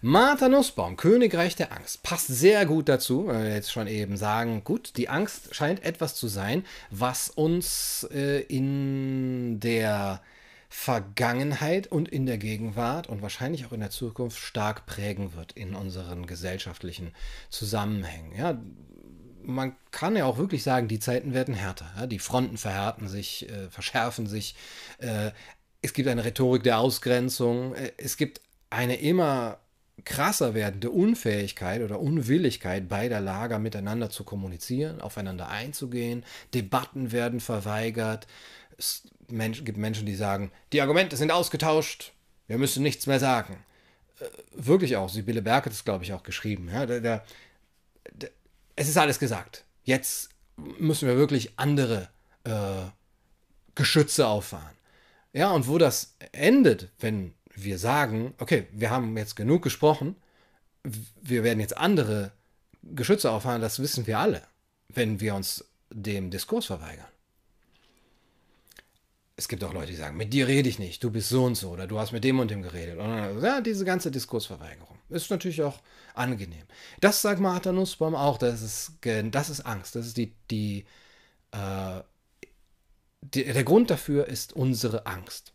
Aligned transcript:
Martha 0.00 0.48
Nussbaum, 0.48 0.96
Königreich 0.96 1.56
der 1.56 1.72
Angst, 1.72 2.02
passt 2.02 2.28
sehr 2.28 2.66
gut 2.66 2.88
dazu, 2.88 3.26
wir 3.26 3.52
jetzt 3.52 3.72
schon 3.72 3.88
eben 3.88 4.16
sagen, 4.16 4.62
gut, 4.62 4.96
die 4.96 5.08
Angst 5.08 5.54
scheint 5.54 5.82
etwas 5.82 6.14
zu 6.14 6.28
sein, 6.28 6.64
was 6.90 7.30
uns 7.30 8.06
äh, 8.12 8.40
in 8.42 9.58
der 9.58 10.22
Vergangenheit 10.68 11.88
und 11.88 12.08
in 12.08 12.26
der 12.26 12.38
Gegenwart 12.38 13.08
und 13.08 13.22
wahrscheinlich 13.22 13.66
auch 13.66 13.72
in 13.72 13.80
der 13.80 13.90
Zukunft 13.90 14.38
stark 14.38 14.86
prägen 14.86 15.34
wird 15.34 15.52
in 15.52 15.74
unseren 15.74 16.26
gesellschaftlichen 16.26 17.12
Zusammenhängen. 17.50 18.36
Ja, 18.36 18.56
man 19.42 19.74
kann 19.90 20.14
ja 20.14 20.26
auch 20.26 20.36
wirklich 20.36 20.62
sagen, 20.62 20.86
die 20.86 21.00
Zeiten 21.00 21.32
werden 21.32 21.54
härter. 21.54 21.90
Ja? 21.96 22.06
Die 22.06 22.18
Fronten 22.18 22.58
verhärten 22.58 23.08
sich, 23.08 23.48
äh, 23.48 23.70
verschärfen 23.70 24.26
sich. 24.26 24.54
Äh, 24.98 25.30
es 25.80 25.92
gibt 25.92 26.08
eine 26.08 26.24
Rhetorik 26.24 26.62
der 26.62 26.78
Ausgrenzung. 26.78 27.74
Äh, 27.74 27.92
es 27.96 28.16
gibt 28.16 28.42
eine 28.70 28.96
immer 28.96 29.58
krasser 30.04 30.54
werdende 30.54 30.90
Unfähigkeit 30.90 31.82
oder 31.82 32.00
Unwilligkeit 32.00 32.88
beider 32.88 33.20
Lager 33.20 33.58
miteinander 33.58 34.10
zu 34.10 34.24
kommunizieren, 34.24 35.00
aufeinander 35.00 35.48
einzugehen. 35.48 36.24
Debatten 36.54 37.12
werden 37.12 37.40
verweigert. 37.40 38.26
Es 38.76 39.02
gibt 39.28 39.76
Menschen, 39.76 40.06
die 40.06 40.14
sagen, 40.14 40.50
die 40.72 40.80
Argumente 40.80 41.16
sind 41.16 41.30
ausgetauscht, 41.30 42.12
wir 42.46 42.58
müssen 42.58 42.82
nichts 42.82 43.06
mehr 43.06 43.20
sagen. 43.20 43.64
Äh, 44.20 44.24
wirklich 44.54 44.96
auch, 44.96 45.08
Sibylle 45.08 45.42
Berg 45.42 45.66
hat 45.66 45.72
es, 45.72 45.84
glaube 45.84 46.04
ich, 46.04 46.12
auch 46.12 46.22
geschrieben. 46.22 46.68
Ja, 46.72 46.86
der, 46.86 47.00
der, 47.00 47.24
der, 48.12 48.30
es 48.74 48.88
ist 48.88 48.96
alles 48.96 49.18
gesagt. 49.18 49.64
Jetzt 49.84 50.30
müssen 50.56 51.06
wir 51.06 51.16
wirklich 51.16 51.52
andere 51.56 52.08
äh, 52.44 52.86
Geschütze 53.74 54.26
auffahren. 54.26 54.76
Ja, 55.32 55.50
und 55.52 55.68
wo 55.68 55.78
das 55.78 56.16
endet, 56.32 56.90
wenn 56.98 57.34
wir 57.62 57.78
sagen, 57.78 58.34
okay, 58.38 58.66
wir 58.72 58.90
haben 58.90 59.16
jetzt 59.16 59.36
genug 59.36 59.62
gesprochen, 59.62 60.16
wir 61.20 61.44
werden 61.44 61.60
jetzt 61.60 61.76
andere 61.76 62.32
Geschütze 62.82 63.30
auffahren, 63.30 63.60
das 63.60 63.80
wissen 63.80 64.06
wir 64.06 64.18
alle, 64.18 64.42
wenn 64.88 65.20
wir 65.20 65.34
uns 65.34 65.64
dem 65.90 66.30
Diskurs 66.30 66.66
verweigern. 66.66 67.06
Es 69.36 69.46
gibt 69.46 69.62
auch 69.62 69.72
Leute, 69.72 69.92
die 69.92 69.96
sagen, 69.96 70.16
mit 70.16 70.32
dir 70.32 70.48
rede 70.48 70.68
ich 70.68 70.78
nicht, 70.78 71.02
du 71.04 71.10
bist 71.10 71.28
so 71.28 71.44
und 71.44 71.54
so 71.54 71.70
oder 71.70 71.86
du 71.86 71.98
hast 71.98 72.12
mit 72.12 72.24
dem 72.24 72.40
und 72.40 72.50
dem 72.50 72.62
geredet. 72.62 72.98
Und 72.98 73.40
ja, 73.40 73.60
diese 73.60 73.84
ganze 73.84 74.10
Diskursverweigerung 74.10 74.98
ist 75.10 75.30
natürlich 75.30 75.62
auch 75.62 75.80
angenehm. 76.14 76.64
Das 77.00 77.22
sagt 77.22 77.40
Martha 77.40 77.72
Nussbaum 77.72 78.14
auch, 78.14 78.36
das 78.36 78.62
ist, 78.62 78.92
das 79.02 79.50
ist 79.50 79.60
Angst, 79.60 79.94
das 79.94 80.06
ist 80.06 80.16
die, 80.16 80.32
die, 80.50 80.84
äh, 81.52 82.00
die, 83.20 83.44
der 83.44 83.64
Grund 83.64 83.90
dafür 83.90 84.26
ist 84.26 84.54
unsere 84.54 85.06
Angst. 85.06 85.52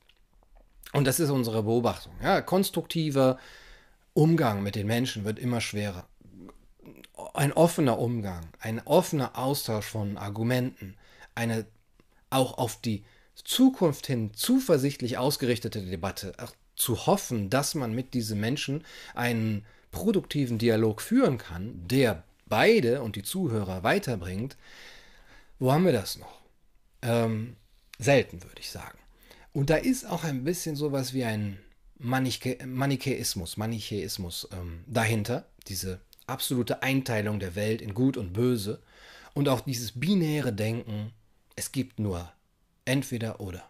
Und 0.93 1.05
das 1.05 1.19
ist 1.19 1.29
unsere 1.29 1.63
Beobachtung. 1.63 2.13
Ja, 2.21 2.41
konstruktiver 2.41 3.39
Umgang 4.13 4.61
mit 4.63 4.75
den 4.75 4.87
Menschen 4.87 5.25
wird 5.25 5.39
immer 5.39 5.59
schwerer. 5.59 6.07
Ein 7.33 7.51
offener 7.51 7.99
Umgang, 7.99 8.47
ein 8.59 8.79
offener 8.85 9.37
Austausch 9.37 9.87
von 9.87 10.17
Argumenten, 10.17 10.95
eine 11.35 11.65
auch 12.29 12.57
auf 12.57 12.79
die 12.79 13.03
Zukunft 13.43 14.07
hin 14.07 14.31
zuversichtlich 14.33 15.17
ausgerichtete 15.17 15.81
Debatte, 15.81 16.33
zu 16.75 17.05
hoffen, 17.05 17.49
dass 17.49 17.75
man 17.75 17.93
mit 17.93 18.13
diesen 18.13 18.39
Menschen 18.39 18.83
einen 19.13 19.65
produktiven 19.91 20.57
Dialog 20.57 21.01
führen 21.01 21.37
kann, 21.37 21.87
der 21.87 22.23
beide 22.47 23.01
und 23.01 23.15
die 23.15 23.23
Zuhörer 23.23 23.83
weiterbringt, 23.83 24.57
wo 25.59 25.71
haben 25.71 25.85
wir 25.85 25.93
das 25.93 26.17
noch? 26.17 26.41
Ähm, 27.01 27.55
selten, 27.99 28.43
würde 28.43 28.59
ich 28.59 28.69
sagen. 28.69 28.97
Und 29.53 29.69
da 29.69 29.75
ist 29.75 30.05
auch 30.05 30.23
ein 30.23 30.43
bisschen 30.43 30.75
sowas 30.75 31.13
wie 31.13 31.23
ein 31.23 31.59
Manichä 31.99 32.57
Manichäismus, 32.65 33.57
Manichäismus 33.57 34.47
ähm, 34.51 34.83
dahinter, 34.87 35.45
diese 35.67 36.01
absolute 36.27 36.83
Einteilung 36.83 37.39
der 37.39 37.55
Welt 37.55 37.81
in 37.81 37.93
Gut 37.93 38.17
und 38.17 38.33
Böse 38.33 38.81
und 39.33 39.47
auch 39.47 39.61
dieses 39.61 39.91
binäre 39.91 40.53
Denken, 40.53 41.13
es 41.55 41.71
gibt 41.71 41.99
nur 41.99 42.31
entweder 42.85 43.39
oder. 43.39 43.63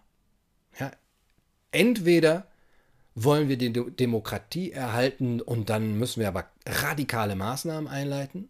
Ja, 0.79 0.91
entweder 1.71 2.47
wollen 3.15 3.49
wir 3.49 3.57
die 3.57 3.71
Demokratie 3.71 4.71
erhalten 4.71 5.41
und 5.41 5.69
dann 5.69 5.97
müssen 5.97 6.21
wir 6.21 6.27
aber 6.27 6.49
radikale 6.65 7.35
Maßnahmen 7.35 7.87
einleiten, 7.87 8.49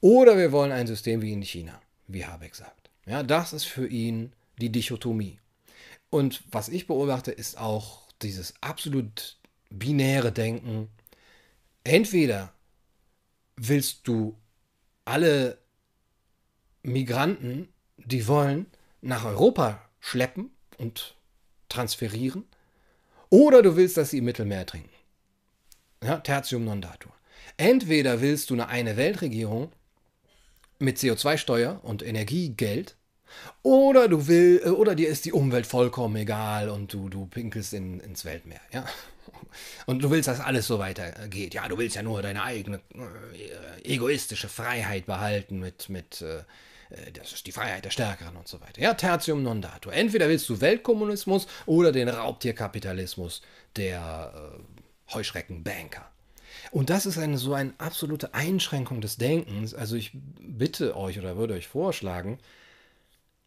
oder 0.00 0.36
wir 0.36 0.52
wollen 0.52 0.72
ein 0.72 0.86
System 0.86 1.22
wie 1.22 1.32
in 1.32 1.42
China, 1.42 1.80
wie 2.06 2.26
Habeck 2.26 2.54
sagt. 2.54 2.90
Ja, 3.06 3.22
das 3.22 3.52
ist 3.52 3.64
für 3.64 3.86
ihn 3.86 4.32
die 4.60 4.70
Dichotomie. 4.70 5.38
Und 6.10 6.42
was 6.50 6.68
ich 6.68 6.86
beobachte, 6.86 7.32
ist 7.32 7.58
auch 7.58 8.02
dieses 8.22 8.54
absolut 8.60 9.36
binäre 9.70 10.32
Denken. 10.32 10.88
Entweder 11.84 12.52
willst 13.56 14.06
du 14.08 14.36
alle 15.04 15.58
Migranten, 16.82 17.68
die 17.96 18.26
wollen, 18.26 18.66
nach 19.00 19.24
Europa 19.24 19.82
schleppen 20.00 20.50
und 20.78 21.14
transferieren, 21.68 22.44
oder 23.28 23.62
du 23.62 23.76
willst, 23.76 23.96
dass 23.96 24.10
sie 24.10 24.18
im 24.18 24.24
Mittelmeer 24.24 24.66
trinken. 24.66 24.90
Ja, 26.02 26.18
tertium 26.18 26.64
non 26.64 26.80
datur. 26.80 27.12
Entweder 27.56 28.20
willst 28.20 28.50
du 28.50 28.54
eine 28.54 28.68
eine 28.68 28.96
Weltregierung 28.96 29.72
mit 30.78 30.98
CO2-Steuer 30.98 31.80
und 31.82 32.02
Energiegeld 32.02 32.95
oder 33.62 34.08
du 34.08 34.26
will, 34.26 34.62
äh, 34.64 34.68
oder 34.70 34.94
dir 34.94 35.08
ist 35.08 35.24
die 35.24 35.32
Umwelt 35.32 35.66
vollkommen 35.66 36.16
egal 36.16 36.68
und 36.68 36.92
du, 36.92 37.08
du 37.08 37.26
pinkelst 37.26 37.72
in, 37.72 38.00
ins 38.00 38.24
Weltmeer, 38.24 38.60
ja. 38.72 38.84
Und 39.86 40.02
du 40.02 40.10
willst, 40.10 40.28
dass 40.28 40.40
alles 40.40 40.66
so 40.66 40.78
weitergeht. 40.78 41.54
Ja, 41.54 41.66
du 41.66 41.78
willst 41.78 41.96
ja 41.96 42.02
nur 42.02 42.22
deine 42.22 42.42
eigene 42.42 42.80
äh, 42.94 43.82
egoistische 43.84 44.48
Freiheit 44.48 45.06
behalten 45.06 45.58
mit, 45.60 45.88
mit 45.88 46.20
äh, 46.20 46.42
äh, 46.90 47.12
das 47.12 47.32
ist 47.32 47.46
die 47.46 47.52
Freiheit 47.52 47.84
der 47.84 47.90
Stärkeren 47.90 48.36
und 48.36 48.48
so 48.48 48.60
weiter. 48.60 48.80
Ja, 48.80 48.94
tertium 48.94 49.42
non 49.42 49.62
datur. 49.62 49.92
Entweder 49.92 50.28
willst 50.28 50.48
du 50.48 50.60
Weltkommunismus 50.60 51.46
oder 51.66 51.92
den 51.92 52.08
Raubtierkapitalismus 52.08 53.42
der 53.76 54.32
äh, 54.34 55.12
Heuschreckenbanker. 55.14 56.10
Und 56.70 56.90
das 56.90 57.06
ist 57.06 57.18
eine 57.18 57.38
so 57.38 57.54
eine 57.54 57.74
absolute 57.78 58.34
Einschränkung 58.34 59.00
des 59.00 59.16
Denkens. 59.16 59.74
Also 59.74 59.96
ich 59.96 60.12
bitte 60.40 60.96
euch 60.96 61.18
oder 61.18 61.36
würde 61.36 61.54
euch 61.54 61.68
vorschlagen, 61.68 62.38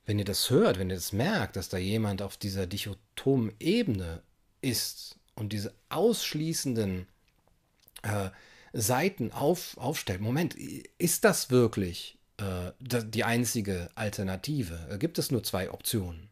wenn 0.09 0.17
ihr 0.17 0.25
das 0.25 0.49
hört, 0.49 0.79
wenn 0.79 0.89
ihr 0.89 0.95
das 0.95 1.13
merkt, 1.13 1.55
dass 1.55 1.69
da 1.69 1.77
jemand 1.77 2.23
auf 2.23 2.35
dieser 2.35 2.65
dichotomen 2.65 3.53
Ebene 3.59 4.23
ist 4.59 5.19
und 5.35 5.53
diese 5.53 5.71
ausschließenden 5.89 7.05
äh, 8.01 8.31
Seiten 8.73 9.31
auf, 9.31 9.77
aufstellt, 9.77 10.19
Moment, 10.19 10.55
ist 10.55 11.25
das 11.25 11.51
wirklich 11.51 12.17
äh, 12.37 12.71
die 12.79 13.23
einzige 13.23 13.91
Alternative? 13.93 14.97
Gibt 14.97 15.19
es 15.19 15.29
nur 15.29 15.43
zwei 15.43 15.69
Optionen? 15.69 16.31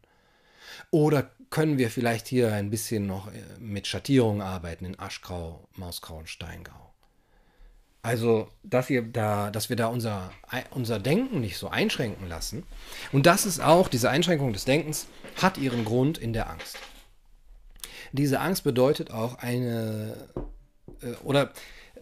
Oder 0.90 1.30
können 1.48 1.78
wir 1.78 1.88
vielleicht 1.88 2.26
hier 2.26 2.52
ein 2.52 2.70
bisschen 2.70 3.06
noch 3.06 3.28
äh, 3.28 3.40
mit 3.60 3.86
Schattierungen 3.86 4.42
arbeiten 4.42 4.86
in 4.86 4.98
Aschgrau, 4.98 5.68
Mausgrau 5.76 6.18
und 6.18 6.28
Steingau? 6.28 6.87
Also, 8.02 8.48
dass 8.62 8.88
wir 8.88 9.02
da, 9.02 9.50
dass 9.50 9.68
wir 9.68 9.76
da 9.76 9.88
unser, 9.88 10.30
unser 10.70 10.98
Denken 10.98 11.40
nicht 11.40 11.58
so 11.58 11.68
einschränken 11.68 12.28
lassen. 12.28 12.62
Und 13.12 13.26
das 13.26 13.44
ist 13.44 13.60
auch, 13.60 13.88
diese 13.88 14.08
Einschränkung 14.08 14.52
des 14.52 14.64
Denkens 14.64 15.08
hat 15.36 15.58
ihren 15.58 15.84
Grund 15.84 16.16
in 16.16 16.32
der 16.32 16.48
Angst. 16.48 16.78
Diese 18.12 18.40
Angst 18.40 18.64
bedeutet 18.64 19.10
auch 19.10 19.38
eine, 19.38 20.14
äh, 21.02 21.12
oder 21.24 21.52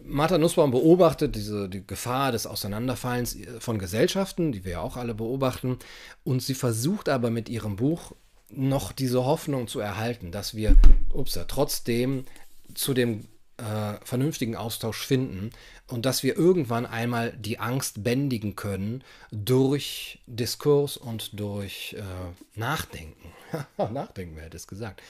Martha 0.03 0.37
Nussbaum 0.37 0.71
beobachtet 0.71 1.35
diese, 1.35 1.67
die 1.67 1.85
Gefahr 1.85 2.31
des 2.31 2.45
Auseinanderfallens 2.45 3.35
äh, 3.35 3.59
von 3.59 3.79
Gesellschaften, 3.79 4.51
die 4.51 4.63
wir 4.63 4.73
ja 4.73 4.81
auch 4.81 4.97
alle 4.97 5.13
beobachten, 5.13 5.77
und 6.23 6.41
sie 6.41 6.53
versucht 6.53 7.09
aber 7.09 7.29
mit 7.29 7.49
ihrem 7.49 7.75
Buch 7.75 8.13
noch 8.49 8.91
diese 8.91 9.25
Hoffnung 9.25 9.67
zu 9.67 9.79
erhalten, 9.79 10.31
dass 10.31 10.55
wir 10.55 10.77
ups, 11.11 11.37
trotzdem 11.47 12.25
zu 12.73 12.93
dem 12.93 13.27
äh, 13.57 13.93
vernünftigen 14.03 14.55
Austausch 14.55 15.05
finden 15.05 15.51
und 15.87 16.05
dass 16.05 16.23
wir 16.23 16.37
irgendwann 16.37 16.85
einmal 16.85 17.31
die 17.33 17.59
Angst 17.59 18.03
bändigen 18.03 18.55
können 18.55 19.03
durch 19.31 20.19
Diskurs 20.27 20.97
und 20.97 21.39
durch 21.39 21.95
äh, 21.97 22.59
Nachdenken. 22.59 23.31
Nachdenken, 23.77 24.35
wer 24.35 24.45
hätte 24.45 24.57
es 24.57 24.67
gesagt. 24.67 25.01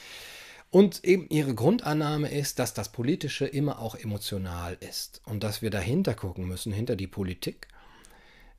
Und 0.70 1.04
eben 1.06 1.28
ihre 1.30 1.56
Grundannahme 1.56 2.30
ist, 2.30 2.60
dass 2.60 2.74
das 2.74 2.92
Politische 2.92 3.46
immer 3.46 3.80
auch 3.80 3.96
emotional 3.96 4.78
ist 4.82 5.22
und 5.26 5.44
dass 5.44 5.62
wir 5.62 5.70
dahinter 5.70 6.14
gucken 6.14 6.46
müssen, 6.46 6.74
hinter 6.74 6.96
die 6.96 7.08
Politik, 7.08 7.68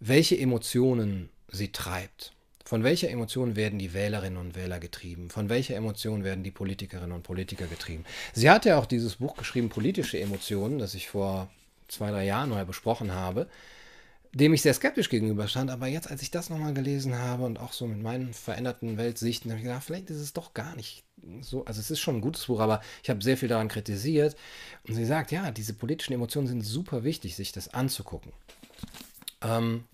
welche 0.00 0.38
Emotionen 0.38 1.28
sie 1.48 1.70
treibt. 1.70 2.32
Von 2.68 2.84
welcher 2.84 3.08
Emotion 3.08 3.56
werden 3.56 3.78
die 3.78 3.94
Wählerinnen 3.94 4.36
und 4.36 4.54
Wähler 4.54 4.78
getrieben? 4.78 5.30
Von 5.30 5.48
welcher 5.48 5.74
Emotion 5.74 6.22
werden 6.22 6.44
die 6.44 6.50
Politikerinnen 6.50 7.12
und 7.12 7.22
Politiker 7.22 7.66
getrieben? 7.66 8.04
Sie 8.34 8.50
hat 8.50 8.66
ja 8.66 8.78
auch 8.78 8.84
dieses 8.84 9.16
Buch 9.16 9.38
geschrieben, 9.38 9.70
Politische 9.70 10.20
Emotionen, 10.20 10.78
das 10.78 10.92
ich 10.92 11.08
vor 11.08 11.48
zwei, 11.88 12.10
drei 12.10 12.26
Jahren 12.26 12.50
mal 12.50 12.66
besprochen 12.66 13.14
habe. 13.14 13.48
dem 14.34 14.52
ich 14.52 14.60
sehr 14.60 14.74
skeptisch 14.74 15.08
gegenüberstand. 15.08 15.70
Aber 15.70 15.86
jetzt, 15.86 16.10
als 16.10 16.20
ich 16.20 16.30
das 16.30 16.50
nochmal 16.50 16.74
gelesen 16.74 17.16
habe 17.16 17.46
und 17.46 17.58
auch 17.58 17.72
so 17.72 17.86
mit 17.86 18.02
meinen 18.02 18.34
veränderten 18.34 18.98
Weltsichten, 18.98 19.50
habe 19.50 19.60
ich 19.60 19.64
gedacht, 19.64 19.84
vielleicht 19.84 20.10
ist 20.10 20.18
es 20.18 20.34
doch 20.34 20.52
gar 20.52 20.76
nicht 20.76 21.04
so. 21.40 21.64
Also 21.64 21.80
es 21.80 21.90
ist 21.90 22.00
schon 22.00 22.16
ein 22.16 22.20
gutes 22.20 22.44
Buch, 22.44 22.60
aber 22.60 22.82
ich 23.02 23.08
habe 23.08 23.24
sehr 23.24 23.38
viel 23.38 23.48
daran 23.48 23.68
kritisiert. 23.68 24.36
Und 24.86 24.94
sie 24.94 25.06
sagt, 25.06 25.32
ja, 25.32 25.52
diese 25.52 25.72
politischen 25.72 26.12
Emotionen 26.12 26.48
sind 26.48 26.60
super 26.60 27.02
wichtig, 27.02 27.34
sich 27.34 27.50
das 27.50 27.72
anzugucken. 27.72 28.32
Ähm, 29.40 29.84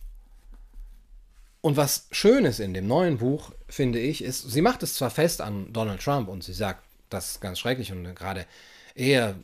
und 1.65 1.79
was 1.79 2.09
schön 2.11 2.45
ist 2.45 2.61
in 2.61 2.75
dem 2.75 2.87
neuen 2.87 3.17
Buch, 3.17 3.51
finde 3.71 3.99
ich, 3.99 4.23
ist, 4.23 4.51
sie 4.51 4.61
macht 4.61 4.83
es 4.83 4.97
zwar 4.97 5.09
fest 5.09 5.41
an 5.41 5.73
Donald 5.73 6.03
Trump 6.03 6.29
und 6.29 6.45
sie 6.45 6.53
sagt, 6.53 6.85
das 7.09 7.31
ist 7.31 7.41
ganz 7.41 7.59
schrecklich 7.59 7.91
und 7.91 8.15
gerade 8.15 8.45
er 8.95 9.37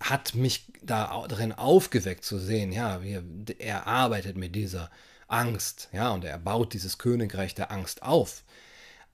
hat 0.00 0.34
mich 0.34 0.66
da 0.82 1.26
drin 1.28 1.52
aufgeweckt 1.52 2.26
zu 2.26 2.38
sehen, 2.38 2.72
ja, 2.72 3.00
er 3.58 3.86
arbeitet 3.86 4.36
mit 4.36 4.54
dieser 4.54 4.90
Angst, 5.28 5.88
ja, 5.92 6.10
und 6.10 6.26
er 6.26 6.36
baut 6.36 6.74
dieses 6.74 6.98
Königreich 6.98 7.54
der 7.54 7.72
Angst 7.72 8.02
auf. 8.02 8.44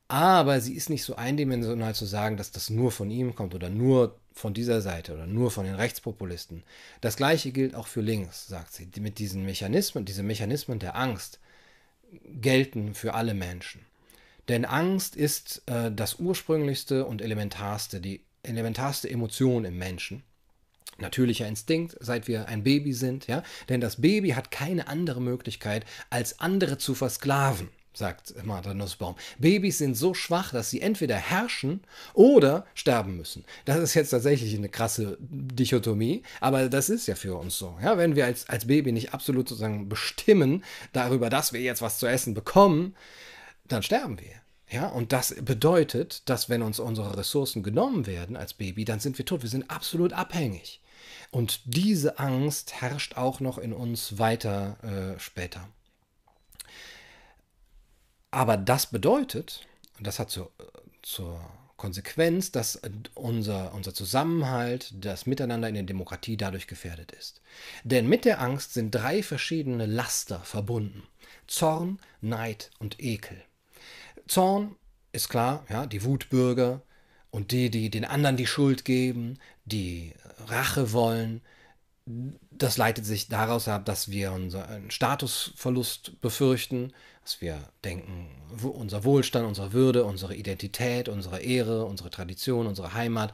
Aber 0.08 0.61
sie 0.61 0.75
ist 0.75 0.90
nicht 0.90 1.05
so 1.05 1.14
eindimensional 1.14 1.94
zu 1.94 2.06
sagen, 2.06 2.37
dass 2.37 2.50
das 2.50 2.70
nur 2.70 2.90
von 2.90 3.08
ihm 3.08 3.37
kommt 3.37 3.55
oder 3.55 3.70
nur 3.70 4.19
von 4.32 4.52
dieser 4.52 4.81
Seite 4.81 5.14
oder 5.14 5.29
nur 5.29 5.52
von 5.52 5.64
den 5.64 5.76
Rechtspopulisten. 5.76 6.64
Das 7.00 7.17
gleiche 7.17 7.52
gilt 7.52 7.76
auch 7.76 7.87
für 7.87 8.00
links, 8.00 8.49
sagt 8.49 8.72
sie. 8.72 8.88
Mit 8.99 9.20
diesen 9.20 9.44
Mechanismen, 9.44 10.05
diese 10.05 10.25
Mechanismen 10.25 10.81
der 10.81 10.96
Angst 10.96 11.38
gelten 12.25 12.95
für 12.95 13.15
alle 13.15 13.35
Menschen. 13.35 13.85
Denn 14.49 14.65
Angst 14.65 15.17
ist 15.17 15.63
äh, 15.67 15.91
das 15.91 16.21
ursprünglichste 16.21 17.05
und 17.05 17.21
elementarste, 17.21 18.01
die 18.01 18.23
elementarste 18.43 19.11
Emotion 19.11 19.65
im 19.65 19.77
Menschen. 19.77 20.23
Natürlicher 20.99 21.47
Instinkt, 21.47 21.97
seit 22.01 22.27
wir 22.27 22.49
ein 22.49 22.63
Baby 22.63 22.93
sind, 22.93 23.27
ja. 23.27 23.43
Denn 23.69 23.81
das 23.81 24.01
Baby 24.01 24.31
hat 24.31 24.51
keine 24.51 24.89
andere 24.89 25.21
Möglichkeit, 25.21 25.85
als 26.11 26.41
andere 26.41 26.79
zu 26.79 26.95
versklaven 26.95 27.69
sagt 27.96 28.34
Martha 28.44 28.75
Nussbaum. 28.75 29.16
Babys 29.38 29.78
sind 29.78 29.96
so 29.96 30.14
schwach, 30.14 30.52
dass 30.52 30.70
sie 30.70 30.81
entweder 30.81 31.16
herrschen 31.16 31.81
oder 32.14 32.66
sterben 32.75 33.16
müssen. 33.16 33.44
Das 33.64 33.78
ist 33.78 33.94
jetzt 33.94 34.10
tatsächlich 34.10 34.54
eine 34.56 34.69
krasse 34.69 35.16
Dichotomie, 35.20 36.22
aber 36.40 36.69
das 36.69 36.90
ist 36.90 37.06
ja 37.06 37.14
für 37.14 37.37
uns 37.37 37.58
so. 37.58 37.76
Ja, 37.82 37.96
wenn 37.98 38.16
wir 38.16 38.26
als, 38.26 38.48
als 38.48 38.66
Baby 38.66 38.93
nicht 38.93 39.14
absolut 39.14 39.48
sozusagen 39.48 39.88
bestimmen 39.88 40.64
darüber, 40.93 41.31
dass 41.31 41.52
wir 41.52 41.60
jetzt 41.60 41.82
was 41.82 41.98
zu 41.98 42.06
essen 42.06 42.34
bekommen, 42.34 42.94
dann 43.69 43.82
sterben 43.82 44.19
wir. 44.20 44.40
Ja, 44.69 44.88
und 44.88 45.12
das 45.12 45.34
bedeutet, 45.40 46.28
dass 46.28 46.48
wenn 46.48 46.62
uns 46.62 46.81
unsere 46.81 47.16
Ressourcen 47.16 47.62
genommen 47.62 48.06
werden 48.06 48.37
als 48.37 48.54
Baby, 48.54 48.84
dann 48.84 49.00
sind 49.00 49.16
wir 49.16 49.25
tot. 49.25 49.43
Wir 49.43 49.50
sind 49.50 49.70
absolut 49.70 50.12
abhängig. 50.12 50.81
Und 51.31 51.60
diese 51.64 52.19
Angst 52.19 52.81
herrscht 52.81 53.16
auch 53.16 53.40
noch 53.40 53.58
in 53.58 53.72
uns 53.72 54.19
weiter 54.19 54.76
äh, 55.16 55.20
später. 55.20 55.69
Aber 58.37 58.59
das 58.59 58.85
bedeutet, 58.88 59.67
und 59.97 60.06
das 60.06 60.19
hat 60.19 60.29
zur, 60.29 60.50
zur 61.00 61.41
Konsequenz, 61.79 62.53
dass 62.53 62.79
unser, 63.15 63.73
unser 63.73 63.94
Zusammenhalt, 63.94 64.93
das 65.03 65.25
Miteinander 65.25 65.71
in 65.71 65.75
der 65.75 65.85
Demokratie 65.85 66.37
dadurch 66.37 66.67
gefährdet 66.67 67.12
ist. 67.12 67.41
Denn 67.83 68.06
mit 68.06 68.27
der 68.27 68.43
Angst 68.43 68.75
sind 68.75 68.94
drei 68.94 69.23
verschiedene 69.23 69.87
Laster 69.87 70.41
verbunden. 70.41 71.05
Zorn, 71.47 71.99
Neid 72.21 72.73
und 72.79 73.03
Ekel. 73.03 73.43
Zorn 74.29 74.77
ist 75.12 75.31
klar, 75.31 75.65
ja, 75.71 75.87
die 75.87 76.05
Wutbürger 76.05 76.82
und 77.31 77.53
die, 77.53 77.71
die 77.71 77.89
den 77.89 78.05
anderen 78.05 78.37
die 78.37 78.47
Schuld 78.47 78.85
geben, 78.85 79.39
die 79.65 80.12
Rache 80.47 80.93
wollen, 80.93 81.41
das 82.50 82.77
leitet 82.77 83.05
sich 83.06 83.29
daraus 83.29 83.67
ab, 83.67 83.85
dass 83.87 84.11
wir 84.11 84.32
unseren 84.32 84.91
Statusverlust 84.91 86.21
befürchten, 86.21 86.93
dass 87.26 87.40
wir 87.40 87.58
denken, 87.84 88.28
unser 88.62 89.02
Wohlstand, 89.02 89.49
unsere 89.49 89.73
Würde, 89.73 90.05
unsere 90.05 90.37
Identität, 90.37 91.08
unsere 91.08 91.40
Ehre, 91.40 91.84
unsere 91.84 92.08
Tradition, 92.08 92.69
unsere 92.69 92.94
Heimat, 92.94 93.32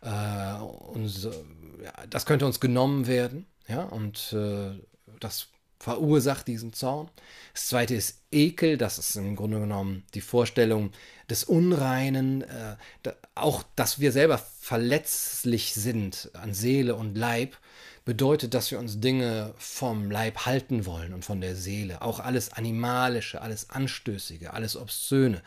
äh, 0.00 0.62
unsere, 0.62 1.34
ja, 1.82 1.92
das 2.08 2.24
könnte 2.24 2.46
uns 2.46 2.60
genommen 2.60 3.08
werden. 3.08 3.46
Ja, 3.66 3.82
und 3.82 4.32
äh, 4.32 4.78
das 5.18 5.48
verursacht 5.82 6.46
diesen 6.46 6.72
Zorn. 6.72 7.10
Das 7.54 7.66
zweite 7.66 7.96
ist 7.96 8.20
Ekel, 8.30 8.78
das 8.78 8.98
ist 8.98 9.16
im 9.16 9.34
Grunde 9.34 9.58
genommen 9.58 10.04
die 10.14 10.20
Vorstellung 10.20 10.92
des 11.28 11.42
Unreinen, 11.42 12.42
äh, 12.42 12.76
da, 13.02 13.14
auch 13.34 13.64
dass 13.74 13.98
wir 13.98 14.12
selber 14.12 14.38
verletzlich 14.38 15.74
sind 15.74 16.30
an 16.34 16.54
Seele 16.54 16.94
und 16.94 17.18
Leib 17.18 17.56
bedeutet, 18.04 18.54
dass 18.54 18.70
wir 18.70 18.78
uns 18.78 19.00
Dinge 19.00 19.54
vom 19.58 20.08
Leib 20.08 20.46
halten 20.46 20.86
wollen 20.86 21.14
und 21.14 21.24
von 21.24 21.40
der 21.40 21.56
Seele. 21.56 22.00
Auch 22.02 22.20
alles 22.20 22.52
Animalische, 22.52 23.42
alles 23.42 23.70
Anstößige, 23.70 24.54
alles 24.54 24.76
Obszöne. 24.76 25.42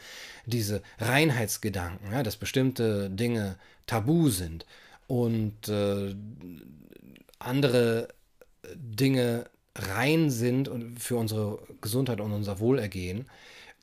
Diese 0.46 0.82
Reinheitsgedanken, 1.00 2.12
ja, 2.12 2.24
dass 2.24 2.36
bestimmte 2.36 3.10
Dinge 3.10 3.56
tabu 3.88 4.28
sind 4.30 4.66
und 5.08 5.70
äh, 5.70 6.14
andere 7.40 8.10
Dinge 8.74 9.50
rein 9.76 10.30
sind 10.30 10.68
und 10.68 11.00
für 11.00 11.18
unsere 11.18 11.60
Gesundheit 11.82 12.22
und 12.22 12.32
unser 12.32 12.60
Wohlergehen. 12.60 13.30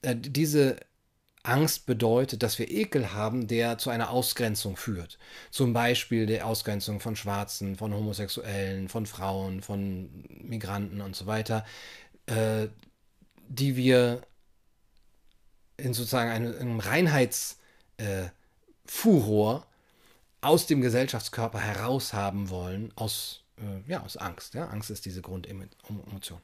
Äh, 0.02 0.16
diese 0.16 0.76
Angst 1.44 1.86
bedeutet, 1.86 2.42
dass 2.42 2.58
wir 2.58 2.70
Ekel 2.70 3.12
haben, 3.12 3.48
der 3.48 3.78
zu 3.78 3.90
einer 3.90 4.10
Ausgrenzung 4.10 4.76
führt. 4.76 5.18
Zum 5.50 5.72
Beispiel 5.72 6.26
der 6.26 6.46
Ausgrenzung 6.46 7.00
von 7.00 7.16
Schwarzen, 7.16 7.76
von 7.76 7.92
Homosexuellen, 7.92 8.88
von 8.88 9.06
Frauen, 9.06 9.60
von 9.60 10.24
Migranten 10.28 11.00
und 11.00 11.16
so 11.16 11.26
weiter, 11.26 11.64
äh, 12.26 12.68
die 13.48 13.76
wir 13.76 14.22
in 15.76 15.94
sozusagen 15.94 16.30
einem, 16.30 16.54
einem 16.58 16.80
Reinheitsfuror 16.80 17.56
äh, 17.98 19.62
aus 20.42 20.66
dem 20.66 20.80
Gesellschaftskörper 20.80 21.60
heraus 21.60 22.12
haben 22.12 22.50
wollen, 22.50 22.92
aus, 22.96 23.41
äh, 23.62 23.90
ja, 23.90 24.02
aus 24.02 24.16
Angst. 24.16 24.54
Ja? 24.54 24.68
Angst 24.68 24.90
ist 24.90 25.04
diese 25.04 25.22
Grundemotion. 25.22 26.40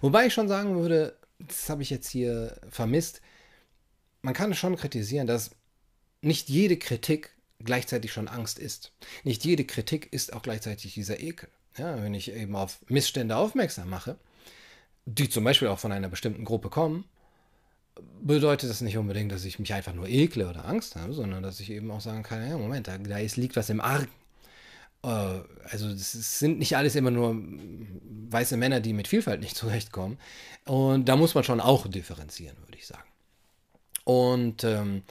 Wobei 0.00 0.26
ich 0.26 0.34
schon 0.34 0.48
sagen 0.48 0.76
würde, 0.76 1.16
das 1.38 1.68
habe 1.68 1.82
ich 1.82 1.90
jetzt 1.90 2.08
hier 2.08 2.58
vermisst, 2.68 3.20
man 4.22 4.34
kann 4.34 4.54
schon 4.54 4.76
kritisieren, 4.76 5.26
dass 5.26 5.50
nicht 6.22 6.48
jede 6.48 6.78
Kritik 6.78 7.30
gleichzeitig 7.58 8.12
schon 8.12 8.28
Angst 8.28 8.58
ist. 8.58 8.92
Nicht 9.22 9.44
jede 9.44 9.64
Kritik 9.64 10.12
ist 10.12 10.32
auch 10.32 10.42
gleichzeitig 10.42 10.94
dieser 10.94 11.20
Ekel. 11.20 11.48
Ja, 11.76 12.02
wenn 12.02 12.14
ich 12.14 12.32
eben 12.32 12.54
auf 12.56 12.78
Missstände 12.88 13.36
aufmerksam 13.36 13.90
mache, 13.90 14.16
die 15.06 15.28
zum 15.28 15.44
Beispiel 15.44 15.68
auch 15.68 15.78
von 15.78 15.92
einer 15.92 16.08
bestimmten 16.08 16.44
Gruppe 16.44 16.70
kommen, 16.70 17.04
bedeutet 18.22 18.70
das 18.70 18.80
nicht 18.80 18.96
unbedingt, 18.96 19.32
dass 19.32 19.44
ich 19.44 19.58
mich 19.58 19.72
einfach 19.74 19.92
nur 19.92 20.08
ekle 20.08 20.48
oder 20.48 20.64
Angst 20.64 20.96
habe, 20.96 21.12
sondern 21.12 21.42
dass 21.42 21.60
ich 21.60 21.70
eben 21.70 21.90
auch 21.90 22.00
sagen 22.00 22.22
kann, 22.22 22.48
ja, 22.48 22.56
Moment, 22.56 22.88
da, 22.88 22.98
da 22.98 23.18
liegt 23.18 23.56
was 23.56 23.70
im 23.70 23.80
Argen. 23.80 24.08
Äh, 25.04 25.42
also 25.70 25.88
es 25.88 26.38
sind 26.38 26.58
nicht 26.58 26.76
alles 26.76 26.96
immer 26.96 27.10
nur 27.10 27.36
weiße 28.30 28.56
Männer, 28.56 28.80
die 28.80 28.92
mit 28.92 29.08
Vielfalt 29.08 29.40
nicht 29.40 29.56
zurechtkommen. 29.56 30.18
Und 30.64 31.08
da 31.08 31.16
muss 31.16 31.34
man 31.34 31.44
schon 31.44 31.60
auch 31.60 31.86
differenzieren, 31.86 32.56
würde 32.58 32.78
ich 32.78 32.86
sagen. 32.86 33.08
Und 34.04 34.64
ähm, 34.64 35.02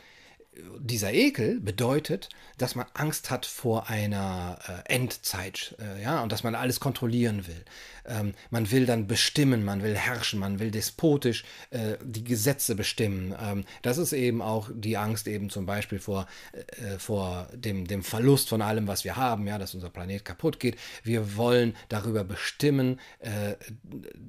dieser 0.80 1.14
Ekel 1.14 1.60
bedeutet, 1.60 2.30
dass 2.58 2.76
man 2.76 2.86
Angst 2.94 3.32
hat 3.32 3.46
vor 3.46 3.90
einer 3.90 4.60
äh, 4.68 4.94
Endzeit, 4.94 5.76
äh, 5.80 6.02
ja, 6.02 6.22
und 6.22 6.32
dass 6.32 6.44
man 6.44 6.56
alles 6.56 6.80
kontrollieren 6.80 7.48
will. 7.48 7.66
Ähm, 8.06 8.34
man 8.50 8.70
will 8.70 8.86
dann 8.86 9.08
bestimmen, 9.08 9.64
man 9.64 9.82
will 9.82 9.96
herrschen, 9.96 10.40
man 10.40 10.60
will 10.60 10.72
despotisch 10.72 11.44
äh, 11.72 11.98
die 12.04 12.24
Gesetze 12.24 12.76
bestimmen. 12.76 13.36
Ähm, 13.42 13.66
das 13.82 13.98
ist 13.98 14.14
eben 14.14 14.42
auch 14.42 14.70
die 14.74 14.98
Angst 14.98 15.28
eben 15.28 15.50
zum 15.50 15.66
Beispiel 15.66 16.00
vor, 16.00 16.28
äh, 16.52 17.00
vor 17.00 17.48
dem, 17.54 17.88
dem 17.88 18.04
Verlust 18.04 18.50
von 18.50 18.62
allem, 18.62 18.88
was 18.88 19.04
wir 19.04 19.16
haben, 19.16 19.48
ja, 19.48 19.58
dass 19.58 19.74
unser 19.74 19.90
Planet 19.90 20.26
kaputt 20.26 20.60
geht. 20.60 20.78
Wir 21.04 21.36
wollen 21.36 21.76
darüber 21.90 22.24
bestimmen, 22.24 23.00
äh, 23.20 23.56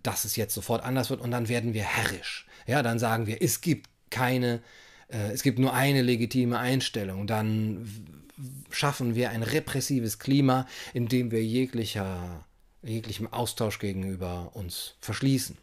dass 0.03 0.25
es 0.25 0.37
jetzt 0.37 0.55
sofort 0.55 0.83
anders 0.85 1.11
wird 1.11 1.21
und 1.21 1.31
dann 1.31 1.49
werden 1.49 1.75
wir 1.75 1.85
herrisch. 1.85 2.47
Ja, 2.67 2.83
dann 2.83 2.99
sagen 2.99 3.27
wir, 3.27 3.43
es 3.43 3.61
gibt 3.61 3.91
keine, 4.11 4.57
äh, 4.57 4.61
es 5.09 5.43
gibt 5.43 5.59
nur 5.59 5.75
eine 5.75 6.03
legitime 6.03 6.59
Einstellung, 6.59 7.27
dann 7.27 7.87
schaffen 8.71 9.15
wir 9.15 9.31
ein 9.31 9.43
repressives 9.43 10.19
Klima, 10.19 10.67
in 10.93 11.09
dem 11.09 11.31
wir 11.31 11.43
jeglicher, 11.45 12.45
jeglichem 12.83 13.33
Austausch 13.33 13.79
gegenüber 13.79 14.51
uns 14.55 14.97
verschließen. 15.01 15.57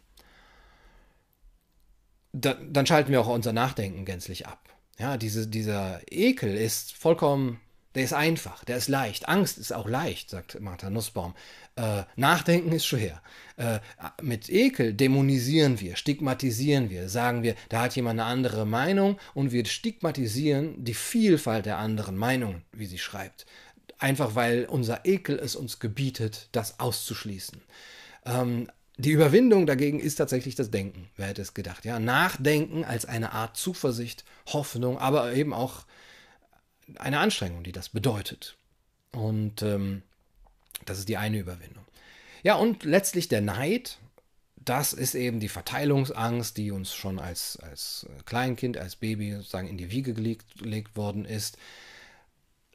Da, 2.32 2.54
dann 2.54 2.86
schalten 2.86 3.12
wir 3.12 3.20
auch 3.20 3.28
unser 3.28 3.52
Nachdenken 3.52 4.04
gänzlich 4.04 4.46
ab. 4.46 4.70
Ja, 4.98 5.16
diese, 5.16 5.46
dieser 5.46 6.00
Ekel 6.10 6.54
ist 6.54 6.94
vollkommen 6.94 7.60
der 7.94 8.04
ist 8.04 8.12
einfach, 8.12 8.64
der 8.64 8.78
ist 8.78 8.88
leicht. 8.88 9.28
Angst 9.28 9.58
ist 9.58 9.72
auch 9.72 9.88
leicht, 9.88 10.30
sagt 10.30 10.60
Martha 10.60 10.90
Nussbaum. 10.90 11.34
Äh, 11.76 12.04
Nachdenken 12.16 12.72
ist 12.72 12.86
schwer. 12.86 13.22
Äh, 13.56 13.80
mit 14.22 14.48
Ekel 14.48 14.94
dämonisieren 14.94 15.80
wir, 15.80 15.96
stigmatisieren 15.96 16.90
wir, 16.90 17.08
sagen 17.08 17.42
wir, 17.42 17.54
da 17.68 17.82
hat 17.82 17.96
jemand 17.96 18.20
eine 18.20 18.28
andere 18.28 18.66
Meinung 18.66 19.18
und 19.34 19.52
wir 19.52 19.64
stigmatisieren 19.66 20.84
die 20.84 20.94
Vielfalt 20.94 21.66
der 21.66 21.78
anderen 21.78 22.16
Meinungen, 22.16 22.62
wie 22.72 22.86
sie 22.86 22.98
schreibt. 22.98 23.46
Einfach 23.98 24.34
weil 24.34 24.64
unser 24.64 25.04
Ekel 25.04 25.38
es 25.38 25.54
uns 25.54 25.78
gebietet, 25.78 26.48
das 26.52 26.80
auszuschließen. 26.80 27.62
Ähm, 28.26 28.68
die 28.98 29.10
Überwindung 29.10 29.66
dagegen 29.66 30.00
ist 30.00 30.16
tatsächlich 30.16 30.54
das 30.54 30.70
Denken. 30.70 31.08
Wer 31.16 31.28
hätte 31.28 31.42
es 31.42 31.54
gedacht? 31.54 31.84
Ja, 31.84 31.98
Nachdenken 31.98 32.84
als 32.84 33.04
eine 33.06 33.32
Art 33.32 33.56
Zuversicht, 33.56 34.24
Hoffnung, 34.52 34.98
aber 34.98 35.32
eben 35.32 35.54
auch 35.54 35.84
eine 36.96 37.18
Anstrengung, 37.18 37.62
die 37.64 37.72
das 37.72 37.88
bedeutet. 37.88 38.56
Und 39.12 39.62
ähm, 39.62 40.02
das 40.84 40.98
ist 40.98 41.08
die 41.08 41.16
eine 41.16 41.38
Überwindung. 41.38 41.84
Ja, 42.42 42.56
und 42.56 42.84
letztlich 42.84 43.28
der 43.28 43.40
Neid, 43.40 43.98
das 44.56 44.92
ist 44.92 45.14
eben 45.14 45.40
die 45.40 45.48
Verteilungsangst, 45.48 46.56
die 46.56 46.70
uns 46.70 46.94
schon 46.94 47.18
als, 47.18 47.56
als 47.56 48.06
Kleinkind, 48.24 48.78
als 48.78 48.96
Baby 48.96 49.32
sozusagen 49.32 49.68
in 49.68 49.78
die 49.78 49.90
Wiege 49.90 50.14
gelegt, 50.14 50.58
gelegt 50.58 50.96
worden 50.96 51.24
ist. 51.24 51.56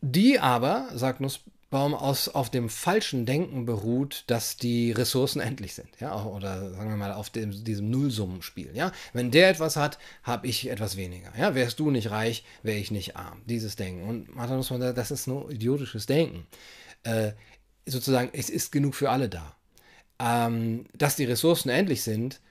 Die 0.01 0.39
aber, 0.39 0.89
sagt 0.93 1.21
Nussbaum, 1.69 1.93
aus, 1.93 2.29
auf 2.29 2.49
dem 2.49 2.69
falschen 2.69 3.25
Denken 3.25 3.65
beruht, 3.65 4.23
dass 4.27 4.57
die 4.57 4.91
Ressourcen 4.91 5.41
endlich 5.41 5.73
sind. 5.73 5.89
Ja? 5.99 6.25
Oder 6.25 6.71
sagen 6.71 6.89
wir 6.89 6.97
mal 6.97 7.13
auf 7.13 7.29
dem, 7.29 7.63
diesem 7.63 7.89
Nullsummenspiel. 7.89 8.71
Ja? 8.73 8.91
Wenn 9.13 9.31
der 9.31 9.49
etwas 9.49 9.75
hat, 9.75 9.99
habe 10.23 10.47
ich 10.47 10.69
etwas 10.69 10.97
weniger. 10.97 11.31
Ja? 11.37 11.55
Wärst 11.55 11.79
du 11.79 11.91
nicht 11.91 12.09
reich, 12.11 12.43
wäre 12.63 12.77
ich 12.77 12.91
nicht 12.91 13.15
arm. 13.15 13.41
Dieses 13.45 13.75
Denken. 13.75 14.07
Und 14.07 14.35
Martha 14.35 14.55
Nussbaum, 14.55 14.79
das 14.79 15.11
ist 15.11 15.27
nur 15.27 15.51
idiotisches 15.51 16.05
Denken. 16.05 16.47
Äh, 17.03 17.33
sozusagen, 17.85 18.29
es 18.33 18.49
ist 18.49 18.71
genug 18.71 18.95
für 18.95 19.09
alle 19.09 19.29
da 19.29 19.57
ähm, 20.19 20.85
dass 20.93 21.15
die 21.15 21.25
Ressourcen 21.25 21.69
endlich 21.69 22.03
sind, 22.03 22.41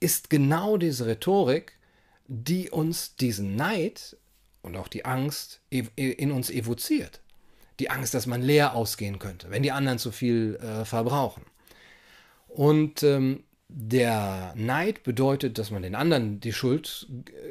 ist 0.00 0.30
genau 0.30 0.76
diese 0.76 1.06
Rhetorik, 1.06 1.78
die 2.26 2.70
uns 2.70 3.16
diesen 3.16 3.56
Neid 3.56 4.16
und 4.62 4.76
auch 4.76 4.88
die 4.88 5.04
Angst 5.04 5.60
in 5.70 6.30
uns 6.30 6.50
evoziert. 6.50 7.20
Die 7.80 7.90
Angst, 7.90 8.14
dass 8.14 8.26
man 8.26 8.42
leer 8.42 8.74
ausgehen 8.76 9.18
könnte, 9.18 9.50
wenn 9.50 9.64
die 9.64 9.72
anderen 9.72 9.98
zu 9.98 10.12
viel 10.12 10.56
äh, 10.62 10.84
verbrauchen. 10.84 11.42
Und 12.46 13.02
ähm, 13.02 13.42
der 13.72 14.52
Neid 14.56 15.02
bedeutet, 15.02 15.58
dass 15.58 15.70
man 15.70 15.82
den 15.82 15.94
anderen 15.94 16.40
die 16.40 16.52
Schuld 16.52 17.06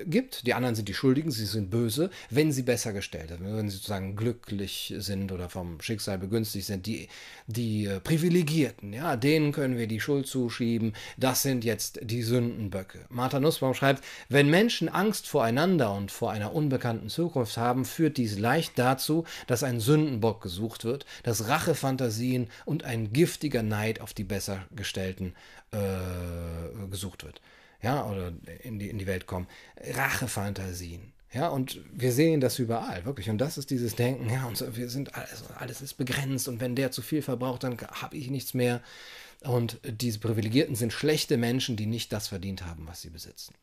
gibt. 0.05 0.45
Die 0.45 0.53
anderen 0.53 0.75
sind 0.75 0.89
die 0.89 0.93
Schuldigen, 0.93 1.31
sie 1.31 1.45
sind 1.45 1.69
böse, 1.69 2.09
wenn 2.29 2.51
sie 2.51 2.63
besser 2.63 2.93
gestellt 2.93 3.29
sind, 3.29 3.43
wenn 3.43 3.69
sie 3.69 3.77
sozusagen 3.77 4.15
glücklich 4.15 4.93
sind 4.97 5.31
oder 5.31 5.49
vom 5.49 5.79
Schicksal 5.81 6.17
begünstigt 6.17 6.65
sind. 6.65 6.85
Die, 6.85 7.07
die 7.47 7.85
äh, 7.85 7.99
Privilegierten, 7.99 8.93
ja, 8.93 9.15
denen 9.15 9.51
können 9.51 9.77
wir 9.77 9.88
die 9.88 9.99
Schuld 9.99 10.27
zuschieben. 10.27 10.93
Das 11.17 11.41
sind 11.41 11.63
jetzt 11.63 11.99
die 12.03 12.23
Sündenböcke. 12.23 13.05
Martha 13.09 13.39
Nussbaum 13.39 13.73
schreibt, 13.73 14.03
wenn 14.27 14.49
Menschen 14.49 14.89
Angst 14.89 15.27
voreinander 15.27 15.93
und 15.93 16.11
vor 16.11 16.31
einer 16.31 16.53
unbekannten 16.53 17.09
Zukunft 17.09 17.57
haben, 17.57 17.85
führt 17.85 18.17
dies 18.17 18.38
leicht 18.38 18.77
dazu, 18.77 19.23
dass 19.47 19.63
ein 19.63 19.79
Sündenbock 19.79 20.41
gesucht 20.41 20.83
wird, 20.83 21.05
dass 21.23 21.47
Rachefantasien 21.47 22.49
und 22.65 22.83
ein 22.83 23.13
giftiger 23.13 23.63
Neid 23.63 24.01
auf 24.01 24.13
die 24.13 24.23
Bessergestellten 24.23 25.33
äh, 25.71 25.77
gesucht 26.89 27.24
wird. 27.24 27.42
Ja, 27.82 28.06
oder 28.06 28.34
in 28.63 28.80
die, 28.80 28.89
in 28.89 28.98
die 28.98 29.08
Welt 29.08 29.25
kommen. 29.25 29.48
Rachefantasien. 29.96 31.13
Ja, 31.32 31.50
und 31.50 31.80
wir 31.94 32.12
sehen 32.12 32.42
das 32.42 32.58
überall, 32.58 33.06
wirklich. 33.06 33.30
Und 33.30 33.38
das 33.38 33.58
ist 33.58 33.70
dieses 33.70 33.96
Denken, 33.96 34.30
ja, 34.30 34.46
und 34.46 34.75
wir 34.75 34.89
sind 34.89 35.16
alles, 35.16 35.44
alles 35.56 35.82
ist 35.82 35.94
begrenzt 35.94 36.48
und 36.48 36.60
wenn 36.60 36.75
der 36.75 36.92
zu 36.92 37.01
viel 37.04 37.22
verbraucht, 37.22 37.63
dann 37.63 37.78
habe 37.80 38.18
ich 38.18 38.30
nichts 38.30 38.54
mehr. 38.54 38.82
Und 39.41 39.79
diese 39.86 40.19
Privilegierten 40.19 40.75
sind 40.75 40.91
schlechte 40.91 41.38
Menschen, 41.38 41.77
die 41.77 41.86
nicht 41.86 42.12
das 42.12 42.27
verdient 42.27 42.65
haben, 42.65 42.86
was 42.88 43.01
sie 43.01 43.10
besitzen. 43.10 43.53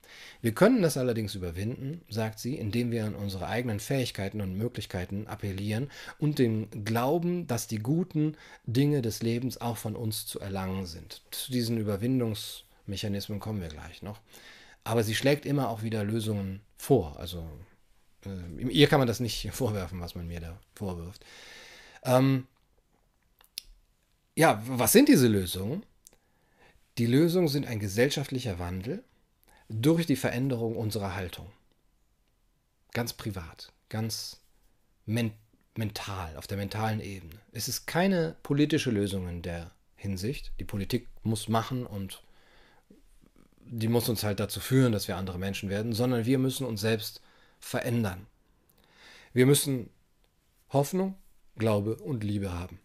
Wir 0.41 0.53
können 0.53 0.81
das 0.81 0.97
allerdings 0.97 1.35
überwinden, 1.35 2.01
sagt 2.09 2.39
sie, 2.39 2.55
indem 2.55 2.91
wir 2.91 3.05
an 3.05 3.15
unsere 3.15 3.47
eigenen 3.47 3.79
Fähigkeiten 3.79 4.41
und 4.41 4.57
Möglichkeiten 4.57 5.27
appellieren 5.27 5.91
und 6.19 6.39
den 6.39 6.85
Glauben, 6.87 7.47
dass 7.47 7.67
die 7.67 7.79
guten 7.79 8.39
Dinge 8.65 9.03
des 9.03 9.23
Lebens 9.23 9.61
auch 9.61 9.77
von 9.77 9.97
uns 9.97 10.25
zu 10.25 10.41
erlangen 10.41 10.87
sind. 10.87 11.21
Zu 11.31 11.53
diesen 11.53 11.77
Überwindungsmechanismen 11.77 13.39
kommen 13.39 13.61
wir 13.61 13.69
gleich 13.69 14.01
noch. 14.01 14.21
Aber 14.83 15.03
sie 15.03 15.15
schlägt 15.15 15.45
immer 15.45 15.69
auch 15.69 15.83
wieder 15.83 16.05
Lösungen 16.05 16.61
vor. 16.79 17.19
Also 17.19 17.47
äh, 18.25 18.63
ihr 18.63 18.87
kann 18.87 19.01
man 19.01 19.09
das 19.09 19.21
nicht 19.21 19.51
vorwerfen, 19.53 20.01
was 20.01 20.15
man 20.15 20.27
mir 20.27 20.41
da 20.41 20.59
vorwirft. 20.75 21.23
Ähm, 22.03 22.47
ja, 24.37 24.63
was 24.67 24.93
sind 24.93 25.09
diese 25.09 25.29
Lösungen? 25.29 25.85
Die 26.99 27.07
Lösungen 27.07 27.49
sind 27.49 27.67
ein 27.67 27.81
gesellschaftlicher 27.81 28.59
Wandel 28.59 29.03
durch 29.69 30.07
die 30.07 30.17
Veränderung 30.17 30.77
unserer 30.77 31.17
Haltung. 31.17 31.51
Ganz 32.93 33.15
privat, 33.15 33.73
ganz 33.89 34.41
men 35.07 35.33
mental, 35.75 36.37
auf 36.37 36.47
der 36.47 36.57
mentalen 36.57 37.01
Ebene. 37.01 37.39
Es 37.53 37.69
ist 37.69 37.87
keine 37.87 38.37
politische 38.43 38.91
Lösung 38.91 39.29
in 39.29 39.43
der 39.43 39.73
Hinsicht. 39.95 40.53
Die 40.61 40.65
Politik 40.65 41.09
muss 41.23 41.49
machen 41.49 41.87
und 41.87 42.23
die 43.61 43.89
muss 43.89 44.09
uns 44.09 44.23
halt 44.23 44.41
dazu 44.41 44.61
führen, 44.61 44.93
dass 44.93 45.09
wir 45.09 45.17
andere 45.17 45.39
Menschen 45.39 45.69
werden, 45.69 45.93
sondern 45.93 46.25
wir 46.25 46.39
müssen 46.39 46.67
uns 46.67 46.81
selbst 46.81 47.21
verändern. 47.59 48.27
Wir 49.33 49.45
müssen 49.45 49.91
Hoffnung, 50.71 51.15
Glaube 51.57 51.97
und 51.97 52.25
Liebe 52.25 52.53
haben. 52.53 52.81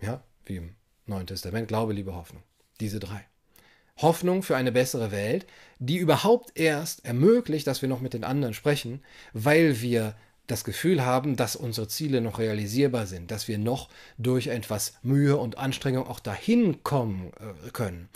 Ja, 0.00 0.22
wie 0.44 0.56
im 0.56 0.74
Neuen 1.06 1.26
Testament, 1.26 1.68
Glaube, 1.68 1.92
Liebe, 1.92 2.14
Hoffnung. 2.14 2.42
Diese 2.80 3.00
drei. 3.00 3.24
Hoffnung 3.98 4.42
für 4.42 4.56
eine 4.56 4.72
bessere 4.72 5.12
Welt, 5.12 5.46
die 5.78 5.98
überhaupt 5.98 6.58
erst 6.58 7.04
ermöglicht, 7.04 7.66
dass 7.66 7.82
wir 7.82 7.88
noch 7.88 8.00
mit 8.00 8.14
den 8.14 8.24
anderen 8.24 8.54
sprechen, 8.54 9.02
weil 9.32 9.80
wir 9.80 10.16
das 10.46 10.64
Gefühl 10.64 11.04
haben, 11.04 11.36
dass 11.36 11.56
unsere 11.56 11.88
Ziele 11.88 12.20
noch 12.20 12.38
realisierbar 12.38 13.06
sind, 13.06 13.30
dass 13.30 13.48
wir 13.48 13.56
noch 13.56 13.88
durch 14.18 14.48
etwas 14.48 14.94
Mühe 15.02 15.36
und 15.36 15.56
Anstrengung 15.56 16.06
auch 16.06 16.20
dahin 16.20 16.82
kommen 16.82 17.32
äh, 17.38 17.70
können. 17.70 18.08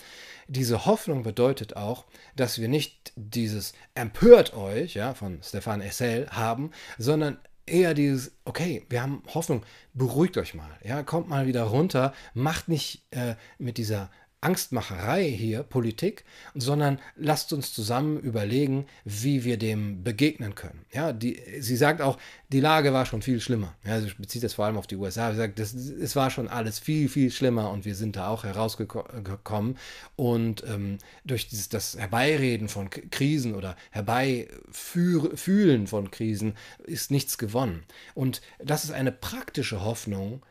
Diese 0.47 0.87
Hoffnung 0.87 1.23
bedeutet 1.23 1.77
auch, 1.77 2.07
dass 2.37 2.59
wir 2.59 2.69
nicht 2.69 3.13
dieses 3.17 3.73
empört 3.95 4.55
euch 4.55 4.95
ja, 4.95 5.15
von 5.15 5.41
Stefan 5.43 5.81
Essel 5.81 6.29
haben, 6.31 6.71
sondern 6.99 7.39
eher 7.71 7.95
dieses, 7.95 8.33
okay, 8.45 8.85
wir 8.89 9.03
haben 9.03 9.23
Hoffnung, 9.35 9.63
beruhigt 9.95 10.37
euch 10.39 10.55
mal, 10.55 10.71
ja, 10.83 11.03
kommt 11.03 11.29
mal 11.29 11.47
wieder 11.47 11.65
runter, 11.65 12.13
macht 12.35 12.69
nicht 12.69 13.05
äh, 13.11 13.35
mit 13.59 13.79
dieser 13.79 14.11
Angstmacherei 14.41 15.25
hier 15.29 15.65
Politik, 15.65 16.25
sondern 16.55 17.01
lasst 17.17 17.53
uns 17.53 17.73
zusammen 17.73 18.21
überlegen, 18.21 18.87
wie 19.05 19.43
wir 19.43 19.57
dem 19.57 20.05
begegnen 20.05 20.55
können. 20.55 20.85
Ja, 20.93 21.13
die, 21.13 21.43
sie 21.59 21.77
sagt 21.77 22.01
auch, 22.01 22.19
die 22.51 22.61
Lage 22.61 22.93
war 22.93 23.05
schon 23.05 23.21
viel 23.21 23.41
schlimmer. 23.41 23.75
Ja, 23.85 24.01
sie 24.01 24.13
bezieht 24.17 24.45
das 24.45 24.55
vor 24.55 24.67
allem 24.67 24.77
auf 24.77 24.87
die 24.87 24.95
USA. 24.95 25.33
Sie 25.33 25.39
sagt, 25.39 25.59
das, 25.59 25.75
es 25.75 26.15
war 26.15 26.31
schon 26.31 26.47
alles 26.47 26.79
viel, 26.79 27.09
viel 27.09 27.33
schlimmer 27.33 27.71
und 27.73 27.85
wir 27.85 27.97
sind 27.97 28.15
da 28.15 28.29
auch 28.29 28.45
herausgekommen. 28.45 29.77
Und 30.15 30.63
ähm, 30.69 30.99
durch 31.25 31.49
dieses, 31.49 31.69
das 31.69 31.99
Herbeireden 31.99 32.69
von 32.69 32.91
Krisen 32.91 33.57
oder 33.57 33.75
Herbeifühlen 33.91 35.89
von 35.89 36.13
Krisen 36.13 36.55
ist 36.85 37.11
nichts 37.11 37.39
gewonnen. 37.39 37.83
Und 38.15 38.41
das 38.61 38.85
ist 38.85 38.93
eine 38.93 39.11
praktische 39.11 39.83
Hoffnung, 39.83 40.43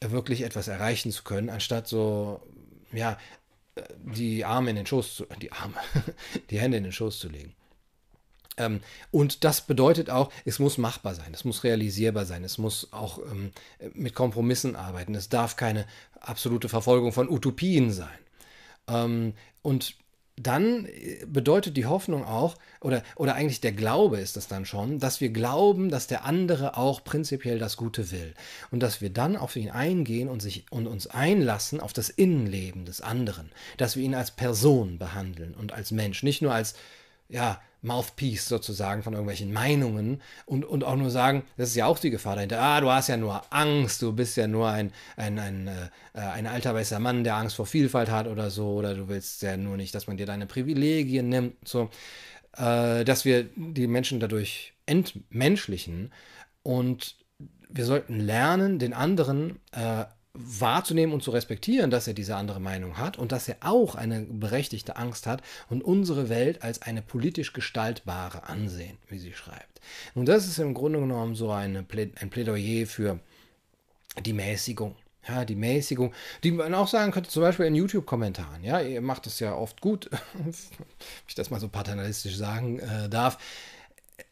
wirklich 0.00 0.42
etwas 0.42 0.68
erreichen 0.68 1.10
zu 1.10 1.24
können, 1.24 1.48
anstatt 1.48 1.88
so 1.88 2.42
ja, 2.94 3.18
die 3.98 4.44
Arme 4.44 4.70
in 4.70 4.76
den 4.76 4.86
Schoß 4.86 5.16
zu, 5.16 5.26
die 5.40 5.52
Arme, 5.52 5.74
die 6.50 6.60
Hände 6.60 6.76
in 6.76 6.84
den 6.84 6.92
Schoß 6.92 7.18
zu 7.18 7.28
legen. 7.28 7.54
Ähm, 8.56 8.80
und 9.10 9.44
das 9.44 9.62
bedeutet 9.62 10.10
auch, 10.10 10.30
es 10.44 10.58
muss 10.58 10.78
machbar 10.78 11.14
sein, 11.14 11.34
es 11.34 11.44
muss 11.44 11.64
realisierbar 11.64 12.24
sein, 12.24 12.44
es 12.44 12.58
muss 12.58 12.92
auch 12.92 13.18
ähm, 13.18 13.50
mit 13.94 14.14
Kompromissen 14.14 14.76
arbeiten, 14.76 15.14
es 15.14 15.28
darf 15.28 15.56
keine 15.56 15.86
absolute 16.20 16.68
Verfolgung 16.68 17.12
von 17.12 17.28
Utopien 17.28 17.90
sein. 17.90 18.18
Ähm, 18.86 19.34
und 19.62 19.96
dann 20.36 20.86
äh, 20.86 21.24
bedeutet 21.26 21.76
die 21.76 21.86
Hoffnung 21.86 22.24
auch, 22.24 22.56
oder, 22.80 23.02
oder 23.16 23.34
eigentlich 23.34 23.60
der 23.60 23.72
Glaube 23.72 24.18
ist 24.18 24.36
es 24.36 24.48
dann 24.48 24.66
schon, 24.66 24.98
dass 24.98 25.20
wir 25.20 25.30
glauben, 25.30 25.90
dass 25.90 26.06
der 26.06 26.24
andere 26.24 26.76
auch 26.76 27.04
prinzipiell 27.04 27.58
das 27.58 27.76
Gute 27.76 28.10
will. 28.10 28.34
Und 28.70 28.80
dass 28.80 29.00
wir 29.00 29.10
dann 29.10 29.36
auf 29.36 29.56
ihn 29.56 29.70
eingehen 29.70 30.28
und, 30.28 30.40
sich, 30.40 30.66
und 30.70 30.86
uns 30.86 31.06
einlassen 31.06 31.80
auf 31.80 31.92
das 31.92 32.10
Innenleben 32.10 32.84
des 32.84 33.00
anderen. 33.00 33.50
Dass 33.76 33.96
wir 33.96 34.02
ihn 34.02 34.14
als 34.14 34.32
Person 34.32 34.98
behandeln 34.98 35.54
und 35.54 35.72
als 35.72 35.92
Mensch, 35.92 36.22
nicht 36.22 36.42
nur 36.42 36.52
als, 36.52 36.74
ja, 37.28 37.60
Mouthpiece 37.84 38.48
sozusagen 38.48 39.02
von 39.02 39.12
irgendwelchen 39.12 39.52
Meinungen 39.52 40.22
und, 40.46 40.64
und 40.64 40.84
auch 40.84 40.96
nur 40.96 41.10
sagen, 41.10 41.44
das 41.56 41.68
ist 41.68 41.76
ja 41.76 41.86
auch 41.86 41.98
die 41.98 42.10
Gefahr 42.10 42.36
dahinter, 42.36 42.60
ah, 42.60 42.80
du 42.80 42.90
hast 42.90 43.08
ja 43.08 43.16
nur 43.16 43.42
Angst, 43.52 44.00
du 44.02 44.12
bist 44.12 44.36
ja 44.36 44.46
nur 44.46 44.68
ein, 44.70 44.90
ein, 45.16 45.38
ein, 45.38 45.68
äh, 45.68 46.18
ein 46.18 46.46
alter 46.46 46.74
weißer 46.74 46.98
Mann, 46.98 47.24
der 47.24 47.36
Angst 47.36 47.56
vor 47.56 47.66
Vielfalt 47.66 48.10
hat 48.10 48.26
oder 48.26 48.50
so, 48.50 48.72
oder 48.72 48.94
du 48.94 49.08
willst 49.08 49.42
ja 49.42 49.56
nur 49.56 49.76
nicht, 49.76 49.94
dass 49.94 50.06
man 50.06 50.16
dir 50.16 50.26
deine 50.26 50.46
Privilegien 50.46 51.28
nimmt, 51.28 51.68
so, 51.68 51.90
äh, 52.56 53.04
dass 53.04 53.24
wir 53.24 53.44
die 53.54 53.86
Menschen 53.86 54.18
dadurch 54.18 54.72
entmenschlichen 54.86 56.10
und 56.62 57.16
wir 57.68 57.84
sollten 57.84 58.20
lernen, 58.20 58.78
den 58.78 58.94
anderen 58.94 59.60
äh, 59.72 60.04
wahrzunehmen 60.34 61.14
und 61.14 61.22
zu 61.22 61.30
respektieren, 61.30 61.90
dass 61.90 62.08
er 62.08 62.14
diese 62.14 62.34
andere 62.34 62.60
Meinung 62.60 62.98
hat 62.98 63.16
und 63.18 63.30
dass 63.30 63.48
er 63.48 63.56
auch 63.60 63.94
eine 63.94 64.22
berechtigte 64.22 64.96
Angst 64.96 65.26
hat 65.26 65.42
und 65.70 65.82
unsere 65.82 66.28
Welt 66.28 66.62
als 66.62 66.82
eine 66.82 67.02
politisch 67.02 67.52
gestaltbare 67.52 68.48
ansehen, 68.48 68.98
wie 69.08 69.18
sie 69.18 69.32
schreibt. 69.32 69.80
Und 70.14 70.26
das 70.26 70.46
ist 70.46 70.58
im 70.58 70.74
Grunde 70.74 70.98
genommen 70.98 71.36
so 71.36 71.50
eine, 71.50 71.86
ein 72.20 72.30
Plädoyer 72.30 72.86
für 72.86 73.20
die 74.24 74.32
Mäßigung. 74.32 74.96
Ja, 75.26 75.46
die 75.46 75.54
Mäßigung, 75.54 76.12
die 76.42 76.50
man 76.50 76.74
auch 76.74 76.88
sagen 76.88 77.10
könnte, 77.10 77.30
zum 77.30 77.42
Beispiel 77.42 77.64
in 77.64 77.74
YouTube-Kommentaren. 77.74 78.62
Ja, 78.62 78.80
ihr 78.80 79.00
macht 79.00 79.26
es 79.26 79.40
ja 79.40 79.54
oft 79.54 79.80
gut, 79.80 80.10
wenn 80.34 80.52
ich 81.26 81.34
das 81.34 81.48
mal 81.48 81.60
so 81.60 81.68
paternalistisch 81.68 82.36
sagen 82.36 82.80
äh, 82.80 83.08
darf. 83.08 83.38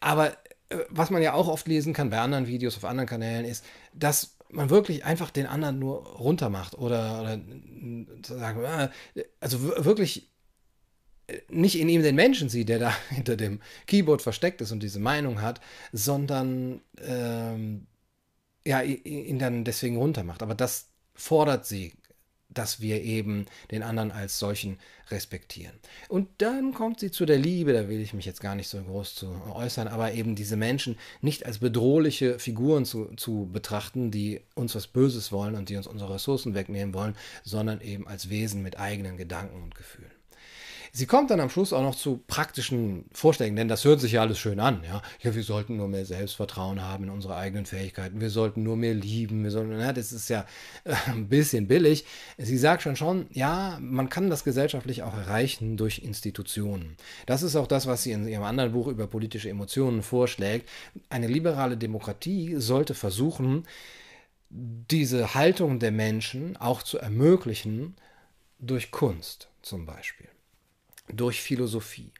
Aber 0.00 0.32
äh, 0.68 0.78
was 0.90 1.08
man 1.08 1.22
ja 1.22 1.32
auch 1.32 1.48
oft 1.48 1.66
lesen 1.66 1.94
kann 1.94 2.10
bei 2.10 2.18
anderen 2.18 2.46
Videos 2.46 2.76
auf 2.76 2.84
anderen 2.84 3.08
Kanälen 3.08 3.46
ist, 3.46 3.64
dass 3.94 4.34
man 4.52 4.70
wirklich 4.70 5.04
einfach 5.04 5.30
den 5.30 5.46
anderen 5.46 5.78
nur 5.78 6.06
runter 6.06 6.50
macht 6.50 6.78
oder, 6.78 7.20
oder 7.22 7.40
sagen, 8.24 8.62
äh, 8.62 9.24
also 9.40 9.62
wirklich 9.84 10.30
äh, 11.26 11.40
nicht 11.48 11.78
in 11.78 11.88
ihm 11.88 12.02
den 12.02 12.14
Menschen 12.14 12.48
sieht, 12.48 12.68
der 12.68 12.78
da 12.78 12.94
hinter 13.08 13.36
dem 13.36 13.60
Keyboard 13.86 14.22
versteckt 14.22 14.60
ist 14.60 14.72
und 14.72 14.82
diese 14.82 15.00
Meinung 15.00 15.42
hat, 15.42 15.60
sondern 15.92 16.82
ähm, 17.00 17.86
ja, 18.64 18.80
ihn 18.82 19.38
dann 19.38 19.64
deswegen 19.64 19.96
runtermacht. 19.96 20.42
Aber 20.42 20.54
das 20.54 20.88
fordert 21.14 21.66
sie, 21.66 21.94
dass 22.54 22.80
wir 22.80 23.02
eben 23.02 23.46
den 23.70 23.82
anderen 23.82 24.10
als 24.12 24.38
solchen 24.38 24.78
respektieren. 25.10 25.74
Und 26.08 26.28
dann 26.38 26.72
kommt 26.72 27.00
sie 27.00 27.10
zu 27.10 27.26
der 27.26 27.38
Liebe, 27.38 27.72
da 27.72 27.88
will 27.88 28.00
ich 28.00 28.14
mich 28.14 28.24
jetzt 28.24 28.40
gar 28.40 28.54
nicht 28.54 28.68
so 28.68 28.82
groß 28.82 29.14
zu 29.14 29.28
äußern, 29.52 29.88
aber 29.88 30.12
eben 30.12 30.34
diese 30.34 30.56
Menschen 30.56 30.96
nicht 31.20 31.44
als 31.46 31.58
bedrohliche 31.58 32.38
Figuren 32.38 32.84
zu, 32.84 33.06
zu 33.16 33.48
betrachten, 33.52 34.10
die 34.10 34.40
uns 34.54 34.74
was 34.74 34.86
Böses 34.86 35.32
wollen 35.32 35.54
und 35.54 35.68
die 35.68 35.76
uns 35.76 35.86
unsere 35.86 36.14
Ressourcen 36.14 36.54
wegnehmen 36.54 36.94
wollen, 36.94 37.16
sondern 37.44 37.80
eben 37.80 38.06
als 38.06 38.30
Wesen 38.30 38.62
mit 38.62 38.78
eigenen 38.78 39.16
Gedanken 39.16 39.62
und 39.62 39.74
Gefühlen. 39.74 40.11
Sie 40.94 41.06
kommt 41.06 41.30
dann 41.30 41.40
am 41.40 41.48
Schluss 41.48 41.72
auch 41.72 41.80
noch 41.80 41.94
zu 41.94 42.18
praktischen 42.26 43.06
Vorschlägen, 43.12 43.56
denn 43.56 43.66
das 43.66 43.82
hört 43.82 43.98
sich 43.98 44.12
ja 44.12 44.20
alles 44.20 44.38
schön 44.38 44.60
an. 44.60 44.84
Ja, 44.84 45.00
ja 45.22 45.34
wir 45.34 45.42
sollten 45.42 45.78
nur 45.78 45.88
mehr 45.88 46.04
Selbstvertrauen 46.04 46.82
haben 46.82 47.04
in 47.04 47.10
unsere 47.10 47.34
eigenen 47.34 47.64
Fähigkeiten. 47.64 48.20
Wir 48.20 48.28
sollten 48.28 48.62
nur 48.62 48.76
mehr 48.76 48.92
lieben. 48.92 49.42
Wir 49.42 49.50
sollten, 49.50 49.80
ja, 49.80 49.94
das 49.94 50.12
ist 50.12 50.28
ja 50.28 50.44
äh, 50.84 50.94
ein 51.06 51.30
bisschen 51.30 51.66
billig. 51.66 52.04
Sie 52.36 52.58
sagt 52.58 52.82
schon 52.82 52.96
schon, 52.96 53.26
ja, 53.30 53.78
man 53.80 54.10
kann 54.10 54.28
das 54.28 54.44
gesellschaftlich 54.44 55.02
auch 55.02 55.16
erreichen 55.16 55.78
durch 55.78 56.00
Institutionen. 56.00 56.98
Das 57.24 57.42
ist 57.42 57.56
auch 57.56 57.66
das, 57.66 57.86
was 57.86 58.02
sie 58.02 58.12
in 58.12 58.28
ihrem 58.28 58.44
anderen 58.44 58.72
Buch 58.72 58.88
über 58.88 59.06
politische 59.06 59.48
Emotionen 59.48 60.02
vorschlägt. 60.02 60.68
Eine 61.08 61.26
liberale 61.26 61.78
Demokratie 61.78 62.56
sollte 62.58 62.92
versuchen, 62.92 63.66
diese 64.50 65.32
Haltung 65.32 65.78
der 65.78 65.90
Menschen 65.90 66.58
auch 66.58 66.82
zu 66.82 66.98
ermöglichen 66.98 67.96
durch 68.58 68.90
Kunst 68.90 69.48
zum 69.62 69.86
Beispiel 69.86 70.28
durch 71.12 71.40
Philosophie, 71.42 72.12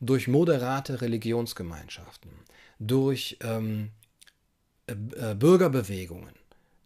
durch 0.00 0.28
moderate 0.28 1.00
Religionsgemeinschaften, 1.00 2.30
durch 2.78 3.38
ähm, 3.42 3.90
äh, 4.86 4.92
äh, 4.92 5.34
Bürgerbewegungen, 5.34 6.34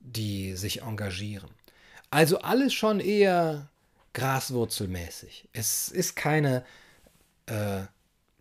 die 0.00 0.54
sich 0.54 0.82
engagieren. 0.82 1.50
Also 2.10 2.38
alles 2.40 2.74
schon 2.74 3.00
eher 3.00 3.68
graswurzelmäßig. 4.12 5.48
Es 5.52 5.88
ist 5.88 6.14
keine 6.14 6.64
äh, 7.46 7.82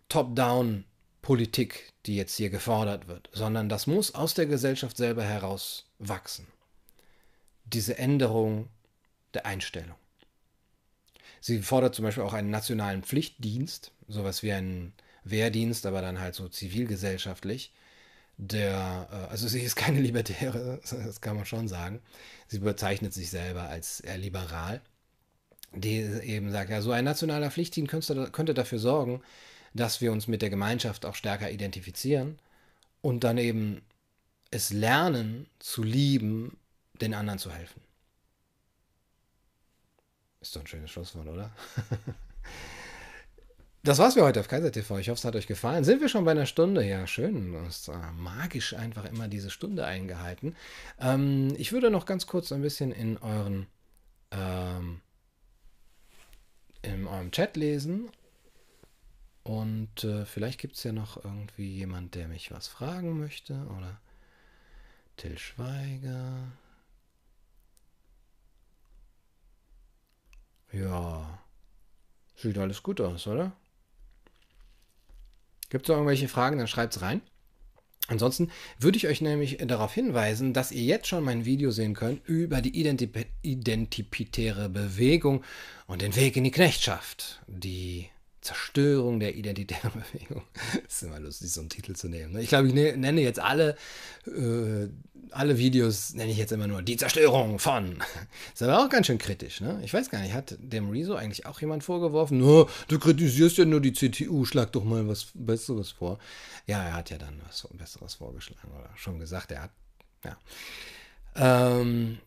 Top-Down-Politik, 0.08 1.92
die 2.06 2.16
jetzt 2.16 2.36
hier 2.36 2.50
gefordert 2.50 3.08
wird, 3.08 3.28
sondern 3.32 3.68
das 3.68 3.86
muss 3.86 4.14
aus 4.14 4.34
der 4.34 4.46
Gesellschaft 4.46 4.96
selber 4.96 5.24
heraus 5.24 5.86
wachsen. 5.98 6.46
Diese 7.64 7.98
Änderung 7.98 8.68
der 9.32 9.46
Einstellung. 9.46 9.96
Sie 11.46 11.60
fordert 11.60 11.94
zum 11.94 12.06
Beispiel 12.06 12.22
auch 12.22 12.32
einen 12.32 12.48
nationalen 12.48 13.02
Pflichtdienst, 13.02 13.92
sowas 14.08 14.42
wie 14.42 14.52
einen 14.52 14.94
Wehrdienst, 15.24 15.84
aber 15.84 16.00
dann 16.00 16.18
halt 16.18 16.34
so 16.34 16.48
zivilgesellschaftlich. 16.48 17.70
Der, 18.38 19.08
äh, 19.12 19.30
also 19.30 19.46
sie 19.46 19.60
ist 19.60 19.76
keine 19.76 20.00
Libertäre, 20.00 20.80
das 20.90 21.20
kann 21.20 21.36
man 21.36 21.44
schon 21.44 21.68
sagen. 21.68 22.00
Sie 22.48 22.60
bezeichnet 22.60 23.12
sich 23.12 23.28
selber 23.28 23.64
als 23.64 24.00
eher 24.00 24.16
liberal. 24.16 24.80
Die 25.74 25.98
eben 25.98 26.50
sagt, 26.50 26.70
ja, 26.70 26.80
so 26.80 26.92
ein 26.92 27.04
nationaler 27.04 27.50
Pflichtdienst 27.50 27.90
könnte, 27.90 28.30
könnte 28.30 28.54
dafür 28.54 28.78
sorgen, 28.78 29.20
dass 29.74 30.00
wir 30.00 30.12
uns 30.12 30.26
mit 30.26 30.40
der 30.40 30.48
Gemeinschaft 30.48 31.04
auch 31.04 31.14
stärker 31.14 31.50
identifizieren 31.50 32.38
und 33.02 33.22
dann 33.22 33.36
eben 33.36 33.82
es 34.50 34.72
lernen 34.72 35.46
zu 35.58 35.82
lieben, 35.82 36.56
den 37.02 37.12
anderen 37.12 37.38
zu 37.38 37.52
helfen. 37.52 37.83
Ist 40.44 40.54
doch 40.54 40.60
ein 40.60 40.66
schönes 40.66 40.90
Schlusswort, 40.90 41.26
oder? 41.26 41.50
Das 43.82 43.98
war's 43.98 44.14
für 44.14 44.22
heute 44.24 44.40
auf 44.40 44.48
Kaiser 44.48 44.72
TV. 44.72 44.98
Ich 44.98 45.10
hoffe, 45.10 45.18
es 45.18 45.24
hat 45.26 45.36
euch 45.36 45.46
gefallen. 45.46 45.84
Sind 45.84 46.00
wir 46.00 46.08
schon 46.08 46.24
bei 46.24 46.30
einer 46.30 46.46
Stunde? 46.46 46.82
Ja, 46.86 47.06
schön. 47.06 47.52
Du 47.52 47.60
hast 47.60 47.88
äh, 47.88 48.12
magisch 48.16 48.72
einfach 48.72 49.04
immer 49.04 49.28
diese 49.28 49.50
Stunde 49.50 49.84
eingehalten. 49.84 50.56
Ähm, 50.98 51.54
ich 51.58 51.70
würde 51.72 51.90
noch 51.90 52.06
ganz 52.06 52.26
kurz 52.26 52.50
ein 52.50 52.62
bisschen 52.62 52.92
in 52.92 53.18
euren 53.18 53.66
ähm, 54.30 55.02
in 56.80 57.06
eurem 57.06 57.30
Chat 57.30 57.58
lesen. 57.58 58.08
Und 59.42 60.02
äh, 60.02 60.24
vielleicht 60.24 60.60
gibt 60.60 60.76
es 60.76 60.84
ja 60.84 60.92
noch 60.92 61.22
irgendwie 61.22 61.68
jemand, 61.68 62.14
der 62.14 62.26
mich 62.26 62.50
was 62.52 62.68
fragen 62.68 63.18
möchte. 63.18 63.66
Oder 63.76 64.00
Till 65.18 65.36
Schweiger. 65.36 66.52
Ja. 70.74 71.38
Sieht 72.36 72.58
alles 72.58 72.82
gut 72.82 73.00
aus, 73.00 73.26
oder? 73.26 73.52
Gibt 75.70 75.86
es 75.86 75.88
noch 75.88 75.96
irgendwelche 75.96 76.28
Fragen, 76.28 76.58
dann 76.58 76.68
schreibt 76.68 76.96
es 76.96 77.02
rein. 77.02 77.20
Ansonsten 78.06 78.50
würde 78.78 78.98
ich 78.98 79.06
euch 79.06 79.22
nämlich 79.22 79.58
darauf 79.58 79.94
hinweisen, 79.94 80.52
dass 80.52 80.72
ihr 80.72 80.82
jetzt 80.82 81.06
schon 81.06 81.24
mein 81.24 81.46
Video 81.46 81.70
sehen 81.70 81.94
könnt 81.94 82.26
über 82.26 82.60
die 82.60 82.78
Identip 82.78 83.26
identipitäre 83.40 84.68
Bewegung 84.68 85.42
und 85.86 86.02
den 86.02 86.14
Weg 86.14 86.36
in 86.36 86.44
die 86.44 86.50
Knechtschaft, 86.50 87.40
die 87.46 88.10
Zerstörung 88.44 89.20
der 89.20 89.34
identitären 89.36 89.90
Bewegung. 90.12 90.42
ist 90.86 91.02
immer 91.02 91.18
lustig, 91.18 91.50
so 91.50 91.60
einen 91.60 91.70
Titel 91.70 91.94
zu 91.94 92.08
nehmen. 92.08 92.34
Ne? 92.34 92.42
Ich 92.42 92.50
glaube, 92.50 92.68
ich 92.68 92.74
ne-, 92.74 92.94
nenne 92.94 93.22
jetzt 93.22 93.40
alle, 93.40 93.74
äh, 94.26 94.88
alle 95.30 95.56
Videos, 95.56 96.12
nenne 96.12 96.30
ich 96.30 96.36
jetzt 96.36 96.52
immer 96.52 96.66
nur 96.66 96.82
die 96.82 96.98
Zerstörung 96.98 97.58
von. 97.58 97.96
Ist 98.52 98.62
aber 98.62 98.84
auch 98.84 98.90
ganz 98.90 99.06
schön 99.06 99.16
kritisch. 99.16 99.62
Ne? 99.62 99.80
Ich 99.82 99.94
weiß 99.94 100.10
gar 100.10 100.20
nicht, 100.20 100.34
hat 100.34 100.56
dem 100.58 100.90
Rezo 100.90 101.14
eigentlich 101.14 101.46
auch 101.46 101.58
jemand 101.62 101.84
vorgeworfen? 101.84 102.38
No, 102.38 102.68
du 102.88 102.98
kritisierst 102.98 103.56
ja 103.56 103.64
nur 103.64 103.80
die 103.80 103.94
CTU, 103.94 104.44
schlag 104.44 104.72
doch 104.72 104.84
mal 104.84 105.08
was 105.08 105.28
Besseres 105.32 105.92
vor. 105.92 106.18
Ja, 106.66 106.82
er 106.84 106.92
hat 106.92 107.08
ja 107.08 107.16
dann 107.16 107.40
was 107.46 107.66
Besseres 107.72 108.14
vorgeschlagen 108.14 108.70
oder 108.78 108.90
schon 108.94 109.18
gesagt, 109.18 109.52
er 109.52 109.62
hat. 109.62 109.70
Ja. 110.22 110.36
Ähm, 111.80 112.18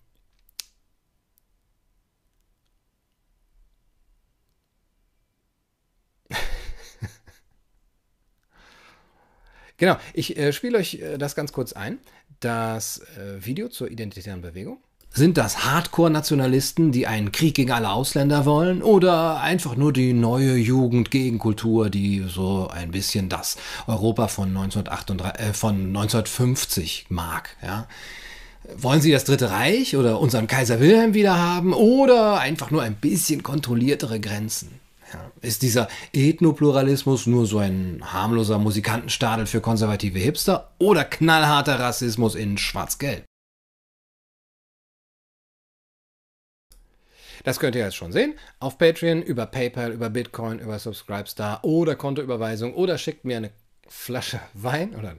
Genau, 9.78 9.98
ich 10.14 10.38
äh, 10.38 10.52
spiele 10.54 10.78
euch 10.80 10.96
äh, 10.96 11.18
das 11.18 11.36
ganz 11.36 11.54
kurz 11.54 11.74
ein. 11.74 12.00
Das 12.40 13.00
äh, 13.18 13.46
Video 13.46 13.70
zur 13.70 13.90
identitären 13.90 14.42
Bewegung. 14.42 14.80
Sind 15.10 15.38
das 15.38 15.66
Hardcore-Nationalisten, 15.66 16.92
die 16.92 17.08
einen 17.08 17.32
Krieg 17.32 17.56
gegen 17.56 17.72
alle 17.72 17.90
Ausländer 17.90 18.46
wollen? 18.46 18.84
Oder 18.84 19.40
einfach 19.42 19.76
nur 19.76 19.94
die 19.94 20.14
neue 20.14 20.56
Jugend-Gegenkultur, 20.58 21.90
die 21.90 22.26
so 22.28 22.68
ein 22.68 22.92
bisschen 22.92 23.30
das 23.30 23.58
Europa 23.88 24.28
von, 24.28 24.50
1938, 24.50 25.48
äh, 25.48 25.54
von 25.54 25.76
1950 25.88 27.06
mag? 27.10 27.56
Ja? 27.64 27.88
Wollen 28.76 29.02
Sie 29.02 29.12
das 29.12 29.24
Dritte 29.24 29.50
Reich 29.50 29.96
oder 29.96 30.20
unseren 30.20 30.48
Kaiser 30.48 30.80
Wilhelm 30.80 31.14
wieder 31.14 31.38
haben? 31.38 31.74
Oder 31.74 32.40
einfach 32.40 32.70
nur 32.70 32.84
ein 32.84 32.96
bisschen 32.96 33.42
kontrolliertere 33.42 34.20
Grenzen? 34.20 34.80
Ja. 35.14 35.32
Ist 35.42 35.62
dieser 35.62 35.88
Ethnopluralismus 36.12 37.28
nur 37.28 37.46
so 37.46 37.60
ein 37.60 38.02
harmloser 38.04 38.60
Musikantenstadel 38.60 39.46
für 39.46 39.62
konservative 39.62 40.20
Hipster 40.20 40.74
oder 40.80 41.06
knallharter 41.06 41.80
Rassismus 41.80 42.36
in 42.36 42.58
Schwarz-Gelb? 42.58 43.24
Das 47.44 47.60
könnt 47.60 47.76
ihr 47.76 47.84
jetzt 47.84 47.96
schon 47.96 48.12
sehen. 48.12 48.34
Auf 48.60 48.78
Patreon, 48.78 49.22
über 49.22 49.46
PayPal, 49.46 49.94
über 49.94 50.10
Bitcoin, 50.10 50.60
über 50.60 50.80
Subscribestar 50.80 51.64
oder 51.64 51.96
Kontoüberweisung 51.96 52.74
oder 52.74 52.98
schickt 52.98 53.24
mir 53.24 53.38
eine 53.38 53.52
Flasche 53.88 54.42
Wein 54.54 54.94
oder 54.96 55.16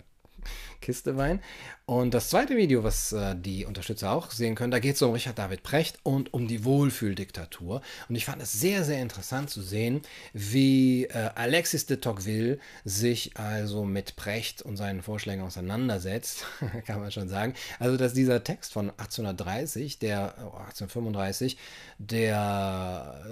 Kiste 0.80 1.16
Wein. 1.16 1.40
Und 1.86 2.12
das 2.12 2.28
zweite 2.28 2.56
Video, 2.56 2.84
was 2.84 3.12
äh, 3.12 3.34
die 3.34 3.64
Unterstützer 3.64 4.10
auch 4.12 4.30
sehen 4.30 4.54
können, 4.54 4.70
da 4.70 4.78
geht 4.78 4.96
es 4.96 5.02
um 5.02 5.12
Richard 5.12 5.38
David 5.38 5.62
Precht 5.62 5.98
und 6.02 6.34
um 6.34 6.46
die 6.46 6.64
Wohlfühldiktatur. 6.64 7.80
Und 8.08 8.14
ich 8.14 8.26
fand 8.26 8.42
es 8.42 8.52
sehr, 8.52 8.84
sehr 8.84 9.00
interessant 9.00 9.48
zu 9.48 9.62
sehen, 9.62 10.02
wie 10.34 11.04
äh, 11.04 11.30
Alexis 11.34 11.86
de 11.86 11.96
Tocqueville 11.96 12.58
sich 12.84 13.36
also 13.38 13.84
mit 13.84 14.16
Precht 14.16 14.60
und 14.60 14.76
seinen 14.76 15.02
Vorschlägen 15.02 15.42
auseinandersetzt, 15.42 16.44
kann 16.86 17.00
man 17.00 17.10
schon 17.10 17.28
sagen. 17.28 17.54
Also, 17.78 17.96
dass 17.96 18.12
dieser 18.12 18.44
Text 18.44 18.74
von 18.74 18.90
1830, 18.90 19.98
der 19.98 20.34
oh, 20.40 20.58
1835, 20.58 21.56
der, 21.98 23.22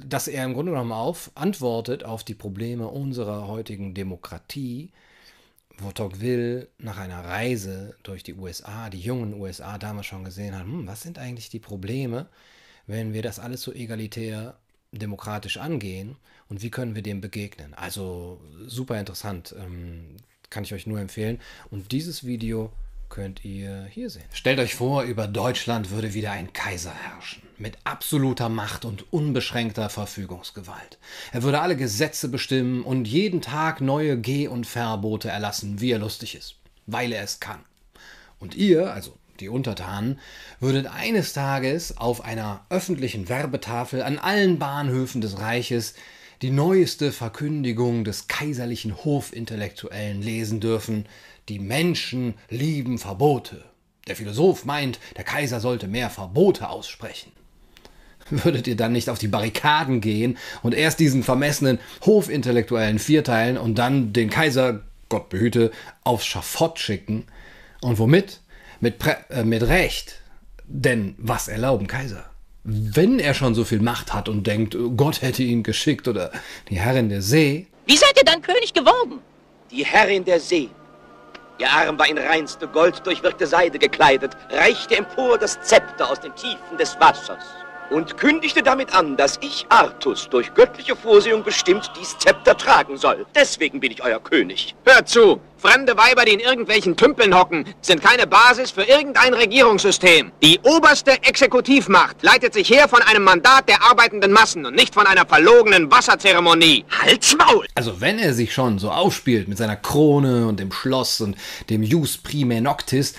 äh, 0.00 0.06
dass 0.06 0.26
er 0.26 0.44
im 0.44 0.54
Grunde 0.54 0.72
genommen 0.72 0.92
auf, 0.92 1.30
antwortet 1.34 2.04
auf 2.04 2.24
die 2.24 2.34
Probleme 2.34 2.88
unserer 2.88 3.46
heutigen 3.46 3.92
Demokratie, 3.92 4.90
wo 5.78 5.92
Tocqueville 5.92 6.68
nach 6.78 6.98
einer 6.98 7.24
Reise 7.24 7.94
durch 8.02 8.22
die 8.22 8.34
USA, 8.34 8.90
die 8.90 9.00
jungen 9.00 9.34
USA 9.34 9.78
damals 9.78 10.06
schon 10.06 10.24
gesehen 10.24 10.54
hat, 10.54 10.64
hm, 10.64 10.86
was 10.86 11.02
sind 11.02 11.18
eigentlich 11.18 11.50
die 11.50 11.58
Probleme, 11.58 12.28
wenn 12.86 13.12
wir 13.12 13.22
das 13.22 13.38
alles 13.38 13.62
so 13.62 13.72
egalitär 13.72 14.58
demokratisch 14.92 15.58
angehen 15.58 16.16
und 16.48 16.62
wie 16.62 16.70
können 16.70 16.94
wir 16.94 17.02
dem 17.02 17.20
begegnen. 17.20 17.74
Also 17.74 18.40
super 18.66 18.98
interessant, 18.98 19.54
ähm, 19.58 20.16
kann 20.48 20.64
ich 20.64 20.72
euch 20.72 20.86
nur 20.86 21.00
empfehlen. 21.00 21.40
Und 21.70 21.92
dieses 21.92 22.24
Video 22.24 22.72
könnt 23.08 23.44
ihr 23.44 23.86
hier 23.90 24.10
sehen. 24.10 24.24
Stellt 24.32 24.58
euch 24.58 24.74
vor, 24.74 25.02
über 25.02 25.26
Deutschland 25.26 25.90
würde 25.90 26.14
wieder 26.14 26.32
ein 26.32 26.52
Kaiser 26.52 26.92
herrschen, 26.92 27.42
mit 27.58 27.78
absoluter 27.84 28.48
Macht 28.48 28.84
und 28.84 29.12
unbeschränkter 29.12 29.88
Verfügungsgewalt. 29.88 30.98
Er 31.32 31.42
würde 31.42 31.60
alle 31.60 31.76
Gesetze 31.76 32.28
bestimmen 32.28 32.82
und 32.82 33.06
jeden 33.06 33.40
Tag 33.40 33.80
neue 33.80 34.18
Geh- 34.18 34.48
und 34.48 34.66
Verbote 34.66 35.28
erlassen, 35.28 35.80
wie 35.80 35.92
er 35.92 35.98
lustig 35.98 36.34
ist, 36.34 36.56
weil 36.86 37.12
er 37.12 37.22
es 37.22 37.40
kann. 37.40 37.60
Und 38.38 38.54
ihr, 38.54 38.92
also 38.92 39.16
die 39.40 39.48
Untertanen, 39.48 40.18
würdet 40.60 40.86
eines 40.86 41.32
Tages 41.32 41.96
auf 41.96 42.24
einer 42.24 42.64
öffentlichen 42.70 43.28
Werbetafel 43.28 44.02
an 44.02 44.18
allen 44.18 44.58
Bahnhöfen 44.58 45.20
des 45.20 45.38
Reiches 45.38 45.94
die 46.42 46.50
neueste 46.50 47.12
Verkündigung 47.12 48.04
des 48.04 48.28
kaiserlichen 48.28 49.04
Hofintellektuellen 49.04 50.20
lesen 50.20 50.60
dürfen, 50.60 51.06
die 51.48 51.58
Menschen 51.58 52.34
lieben 52.50 52.98
Verbote. 52.98 53.64
Der 54.06 54.16
Philosoph 54.16 54.64
meint, 54.64 54.98
der 55.16 55.24
Kaiser 55.24 55.60
sollte 55.60 55.88
mehr 55.88 56.10
Verbote 56.10 56.68
aussprechen. 56.68 57.32
Würdet 58.30 58.66
ihr 58.66 58.76
dann 58.76 58.92
nicht 58.92 59.08
auf 59.08 59.18
die 59.18 59.28
Barrikaden 59.28 60.00
gehen 60.00 60.36
und 60.62 60.74
erst 60.74 60.98
diesen 60.98 61.22
vermessenen 61.22 61.78
Hofintellektuellen 62.04 62.98
vierteilen 62.98 63.56
und 63.56 63.76
dann 63.76 64.12
den 64.12 64.30
Kaiser, 64.30 64.82
Gott 65.08 65.28
behüte, 65.28 65.70
aufs 66.02 66.26
Schafott 66.26 66.78
schicken? 66.78 67.26
Und 67.80 67.98
womit? 67.98 68.40
Mit, 68.80 68.98
Prä 68.98 69.14
äh, 69.30 69.44
mit 69.44 69.62
Recht. 69.62 70.20
Denn 70.66 71.14
was 71.18 71.46
erlauben 71.46 71.86
Kaiser? 71.86 72.28
Wenn 72.64 73.20
er 73.20 73.34
schon 73.34 73.54
so 73.54 73.64
viel 73.64 73.80
Macht 73.80 74.12
hat 74.12 74.28
und 74.28 74.46
denkt, 74.46 74.76
Gott 74.96 75.22
hätte 75.22 75.44
ihn 75.44 75.62
geschickt 75.62 76.08
oder 76.08 76.32
die 76.68 76.80
Herrin 76.80 77.08
der 77.08 77.22
See. 77.22 77.68
Wie 77.86 77.96
seid 77.96 78.16
ihr 78.16 78.24
dann 78.24 78.42
König 78.42 78.74
geworden? 78.74 79.20
Die 79.70 79.86
Herrin 79.86 80.24
der 80.24 80.40
See. 80.40 80.68
Ihr 81.58 81.70
Arm 81.70 81.98
war 81.98 82.08
in 82.08 82.18
reinste 82.18 82.68
Gold 82.68 83.06
durchwirkte 83.06 83.46
Seide 83.46 83.78
gekleidet, 83.78 84.36
reichte 84.50 84.96
empor 84.96 85.38
das 85.38 85.60
Zepter 85.62 86.10
aus 86.10 86.20
den 86.20 86.34
Tiefen 86.34 86.76
des 86.78 86.98
Wassers 87.00 87.65
und 87.90 88.16
kündigte 88.16 88.62
damit 88.62 88.94
an, 88.94 89.16
dass 89.16 89.38
ich, 89.40 89.66
Artus, 89.68 90.28
durch 90.28 90.54
göttliche 90.54 90.96
Vorsehung 90.96 91.44
bestimmt 91.44 91.90
dies 91.98 92.16
Zepter 92.18 92.56
tragen 92.56 92.96
soll. 92.96 93.26
Deswegen 93.34 93.80
bin 93.80 93.92
ich 93.92 94.02
euer 94.02 94.20
König. 94.20 94.74
Hört 94.84 95.08
zu! 95.08 95.40
Fremde 95.58 95.96
Weiber, 95.96 96.26
die 96.26 96.34
in 96.34 96.40
irgendwelchen 96.40 96.96
Tümpeln 96.96 97.34
hocken, 97.34 97.64
sind 97.80 98.02
keine 98.02 98.26
Basis 98.26 98.70
für 98.70 98.82
irgendein 98.82 99.32
Regierungssystem. 99.32 100.30
Die 100.42 100.60
oberste 100.62 101.12
Exekutivmacht 101.22 102.22
leitet 102.22 102.52
sich 102.52 102.68
her 102.68 102.88
von 102.88 103.00
einem 103.02 103.24
Mandat 103.24 103.68
der 103.68 103.82
arbeitenden 103.82 104.32
Massen 104.32 104.66
und 104.66 104.74
nicht 104.74 104.92
von 104.92 105.06
einer 105.06 105.24
verlogenen 105.24 105.90
Wasserzeremonie. 105.90 106.84
Halt's 107.02 107.34
Maul! 107.36 107.66
Also 107.74 108.00
wenn 108.00 108.18
er 108.18 108.34
sich 108.34 108.52
schon 108.52 108.78
so 108.78 108.90
aufspielt 108.90 109.48
mit 109.48 109.56
seiner 109.56 109.76
Krone 109.76 110.46
und 110.46 110.60
dem 110.60 110.72
Schloss 110.72 111.22
und 111.22 111.36
dem 111.70 111.82
Jus 111.82 112.18
Prime 112.18 112.60
Noctis, 112.60 113.14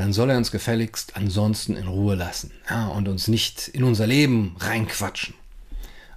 dann 0.00 0.12
soll 0.12 0.30
er 0.30 0.38
uns 0.38 0.50
gefälligst 0.50 1.12
ansonsten 1.14 1.76
in 1.76 1.86
Ruhe 1.86 2.14
lassen 2.14 2.52
ja, 2.68 2.88
und 2.88 3.06
uns 3.06 3.28
nicht 3.28 3.68
in 3.68 3.84
unser 3.84 4.06
Leben 4.06 4.56
reinquatschen. 4.58 5.34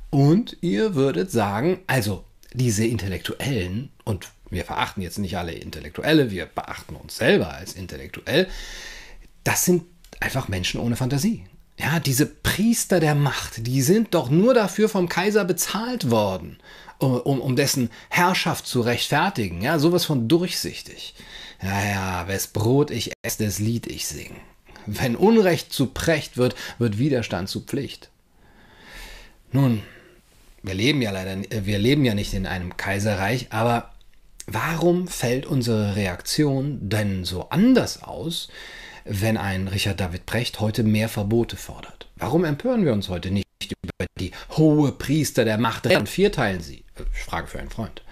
Und 0.10 0.58
ihr 0.62 0.96
würdet 0.96 1.32
sagen, 1.32 1.80
also 1.88 2.24
diese 2.54 2.86
Intellektuellen, 2.86 3.90
und 4.06 4.30
wir 4.50 4.64
verachten 4.64 5.02
jetzt 5.02 5.20
nicht 5.20 5.38
alle 5.38 5.54
Intellektuelle, 5.54 6.32
wir 6.32 6.46
beachten 6.46 6.96
uns 6.96 7.18
selber 7.18 7.54
als 7.54 7.74
intellektuell, 7.74 8.48
das 9.44 9.66
sind 9.66 9.84
einfach 10.20 10.48
Menschen 10.48 10.80
ohne 10.80 10.96
Fantasie. 10.96 11.44
Ja, 11.78 12.00
diese 12.00 12.28
Priester 12.28 13.00
der 13.00 13.16
Macht, 13.16 13.68
die 13.68 13.82
sind 13.82 14.14
doch 14.14 14.30
nur 14.30 14.54
dafür 14.54 14.88
vom 14.88 15.10
Kaiser 15.10 15.44
bezahlt 15.44 16.12
worden, 16.12 16.58
um, 17.00 17.42
um 17.42 17.56
dessen 17.56 17.90
Herrschaft 18.10 18.68
zu 18.68 18.82
rechtfertigen. 18.82 19.62
Ja, 19.62 19.80
sowas 19.80 20.06
von 20.06 20.28
durchsichtig. 20.28 21.16
Ja, 21.64 21.86
ja, 21.86 22.28
wes 22.28 22.48
Brot 22.48 22.92
ich 22.92 23.14
esse, 23.22 23.46
das 23.46 23.60
Lied 23.60 23.88
ich 23.88 24.06
sing. 24.06 24.36
Wenn 24.86 25.16
Unrecht 25.16 25.72
zu 25.72 25.88
Precht 25.88 26.36
wird, 26.36 26.56
wird 26.78 26.98
Widerstand 26.98 27.48
zu 27.48 27.62
Pflicht. 27.62 28.10
Nun, 29.54 29.82
wir 30.62 30.74
leben 30.74 31.02
ja 31.02 31.12
leider, 31.12 31.38
wir 31.66 31.80
leben 31.80 32.04
ja 32.04 32.16
nicht 32.16 32.34
in 32.34 32.46
einem 32.46 32.76
Kaiserreich, 32.76 33.48
aber 33.52 33.94
warum 34.46 35.08
fällt 35.08 35.46
unsere 35.46 35.96
Reaktion 35.96 36.80
denn 36.82 37.24
so 37.24 37.50
anders 37.50 38.04
aus, 38.04 38.50
wenn 39.06 39.38
ein 39.38 39.70
Richard 39.70 40.02
David 40.02 40.26
Precht 40.26 40.60
heute 40.60 40.84
mehr 40.84 41.08
Verbote 41.08 41.56
fordert? 41.56 42.08
Warum 42.18 42.44
empören 42.44 42.84
wir 42.84 42.92
uns 42.92 43.08
heute 43.08 43.32
nicht 43.32 43.43
über 43.72 44.06
die 44.20 44.32
hohe 44.52 44.92
Priester 44.92 45.46
der 45.46 45.58
Macht 45.58 45.88
und 45.88 46.10
vierteilen 46.10 46.62
sie? 46.62 46.84
Frage 47.12 47.48
für 47.48 47.60
einen 47.60 47.70
Freund. 47.70 48.04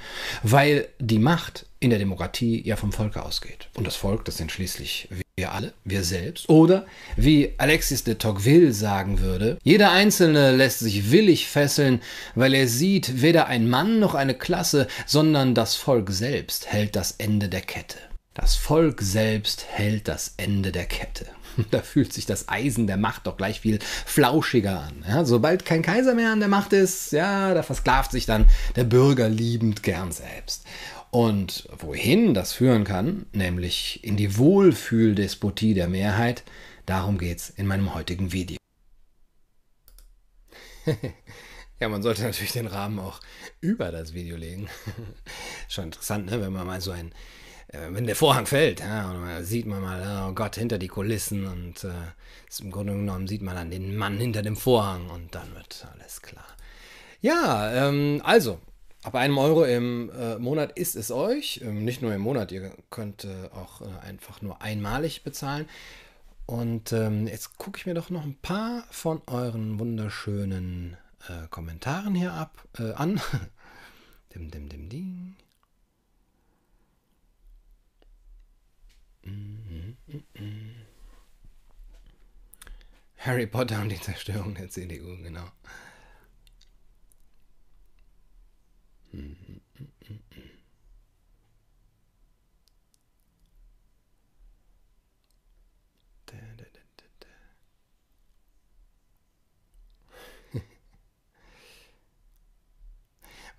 Weil 0.43 0.87
die 0.99 1.19
Macht 1.19 1.65
in 1.79 1.89
der 1.89 1.99
Demokratie 1.99 2.61
ja 2.65 2.75
vom 2.75 2.91
Volke 2.91 3.23
ausgeht. 3.23 3.69
Und 3.75 3.85
das 3.85 3.95
Volk, 3.95 4.25
das 4.25 4.37
sind 4.37 4.51
schließlich 4.51 5.07
wir 5.35 5.53
alle, 5.53 5.73
wir 5.83 6.03
selbst. 6.03 6.49
Oder 6.49 6.85
wie 7.15 7.53
Alexis 7.57 8.03
de 8.03 8.15
Tocqueville 8.15 8.73
sagen 8.73 9.21
würde, 9.21 9.57
jeder 9.63 9.91
Einzelne 9.91 10.55
lässt 10.55 10.79
sich 10.79 11.09
willig 11.11 11.47
fesseln, 11.47 12.01
weil 12.35 12.53
er 12.53 12.67
sieht, 12.67 13.21
weder 13.21 13.47
ein 13.47 13.67
Mann 13.67 13.99
noch 13.99 14.13
eine 14.13 14.35
Klasse, 14.35 14.87
sondern 15.07 15.55
das 15.55 15.75
Volk 15.75 16.11
selbst 16.11 16.67
hält 16.67 16.95
das 16.95 17.13
Ende 17.13 17.49
der 17.49 17.61
Kette. 17.61 17.97
Das 18.33 18.55
Volk 18.55 19.01
selbst 19.01 19.65
hält 19.67 20.07
das 20.07 20.35
Ende 20.37 20.71
der 20.71 20.85
Kette. 20.85 21.25
Da 21.71 21.81
fühlt 21.81 22.13
sich 22.13 22.25
das 22.25 22.49
Eisen 22.49 22.87
der 22.87 22.97
Macht 22.97 23.27
doch 23.27 23.37
gleich 23.37 23.61
viel 23.61 23.79
flauschiger 24.05 24.81
an. 24.81 25.05
Ja, 25.07 25.25
sobald 25.25 25.65
kein 25.65 25.81
Kaiser 25.81 26.13
mehr 26.13 26.31
an 26.31 26.39
der 26.39 26.49
Macht 26.49 26.73
ist, 26.73 27.11
ja, 27.11 27.53
da 27.53 27.63
versklavt 27.63 28.11
sich 28.11 28.25
dann 28.25 28.47
der 28.75 28.83
Bürger 28.83 29.29
liebend 29.29 29.83
gern 29.83 30.11
selbst. 30.11 30.65
Und 31.11 31.67
wohin 31.77 32.33
das 32.33 32.53
führen 32.53 32.85
kann, 32.85 33.25
nämlich 33.33 34.03
in 34.03 34.15
die 34.15 34.37
Wohlfühldespotie 34.37 35.73
der 35.73 35.89
Mehrheit, 35.89 36.43
darum 36.85 37.17
geht's 37.17 37.49
in 37.49 37.67
meinem 37.67 37.93
heutigen 37.93 38.31
Video. 38.31 38.57
ja, 41.79 41.89
man 41.89 42.01
sollte 42.01 42.23
natürlich 42.23 42.53
den 42.53 42.67
Rahmen 42.67 42.99
auch 42.99 43.19
über 43.59 43.91
das 43.91 44.13
Video 44.13 44.37
legen. 44.37 44.69
Schon 45.67 45.85
interessant, 45.85 46.27
ne? 46.27 46.39
wenn 46.41 46.53
man 46.53 46.65
mal 46.65 46.79
so 46.79 46.91
ein, 46.91 47.13
wenn 47.91 48.05
der 48.05 48.15
Vorhang 48.15 48.45
fällt, 48.45 48.81
ja, 48.81 49.41
sieht 49.43 49.65
man 49.65 49.81
mal, 49.81 50.27
oh 50.29 50.33
Gott, 50.33 50.55
hinter 50.55 50.77
die 50.77 50.89
Kulissen 50.89 51.45
und 51.45 51.83
äh, 51.83 52.61
im 52.61 52.71
Grunde 52.71 52.93
genommen 52.93 53.27
sieht 53.27 53.41
man 53.41 53.55
dann 53.55 53.71
den 53.71 53.95
Mann 53.95 54.17
hinter 54.17 54.41
dem 54.41 54.57
Vorhang 54.57 55.09
und 55.09 55.33
dann 55.33 55.55
wird 55.55 55.87
alles 55.93 56.21
klar. 56.21 56.47
Ja, 57.21 57.87
ähm, 57.87 58.21
also, 58.23 58.59
Ab 59.03 59.15
einem 59.15 59.39
Euro 59.39 59.63
im 59.63 60.11
äh, 60.11 60.37
Monat 60.37 60.77
ist 60.77 60.95
es 60.95 61.09
euch. 61.09 61.59
Ähm, 61.63 61.83
nicht 61.83 62.03
nur 62.03 62.13
im 62.13 62.21
Monat, 62.21 62.51
ihr 62.51 62.71
könnt 62.91 63.23
äh, 63.25 63.49
auch 63.51 63.81
äh, 63.81 63.85
einfach 64.05 64.43
nur 64.43 64.61
einmalig 64.61 65.23
bezahlen. 65.23 65.67
Und 66.45 66.91
ähm, 66.91 67.25
jetzt 67.25 67.57
gucke 67.57 67.79
ich 67.79 67.87
mir 67.87 67.95
doch 67.95 68.11
noch 68.11 68.23
ein 68.23 68.37
paar 68.41 68.83
von 68.91 69.21
euren 69.25 69.79
wunderschönen 69.79 70.97
äh, 71.27 71.47
Kommentaren 71.49 72.13
hier 72.13 72.33
ab 72.33 72.67
äh, 72.77 72.91
an. 72.91 73.19
dim, 74.35 74.51
dim, 74.51 74.69
dim, 74.69 74.89
ding. 74.89 75.35
Harry 83.17 83.47
Potter 83.47 83.81
und 83.81 83.89
die 83.89 83.99
Zerstörung 83.99 84.55
der 84.55 84.69
CDU, 84.69 85.17
genau. 85.21 85.51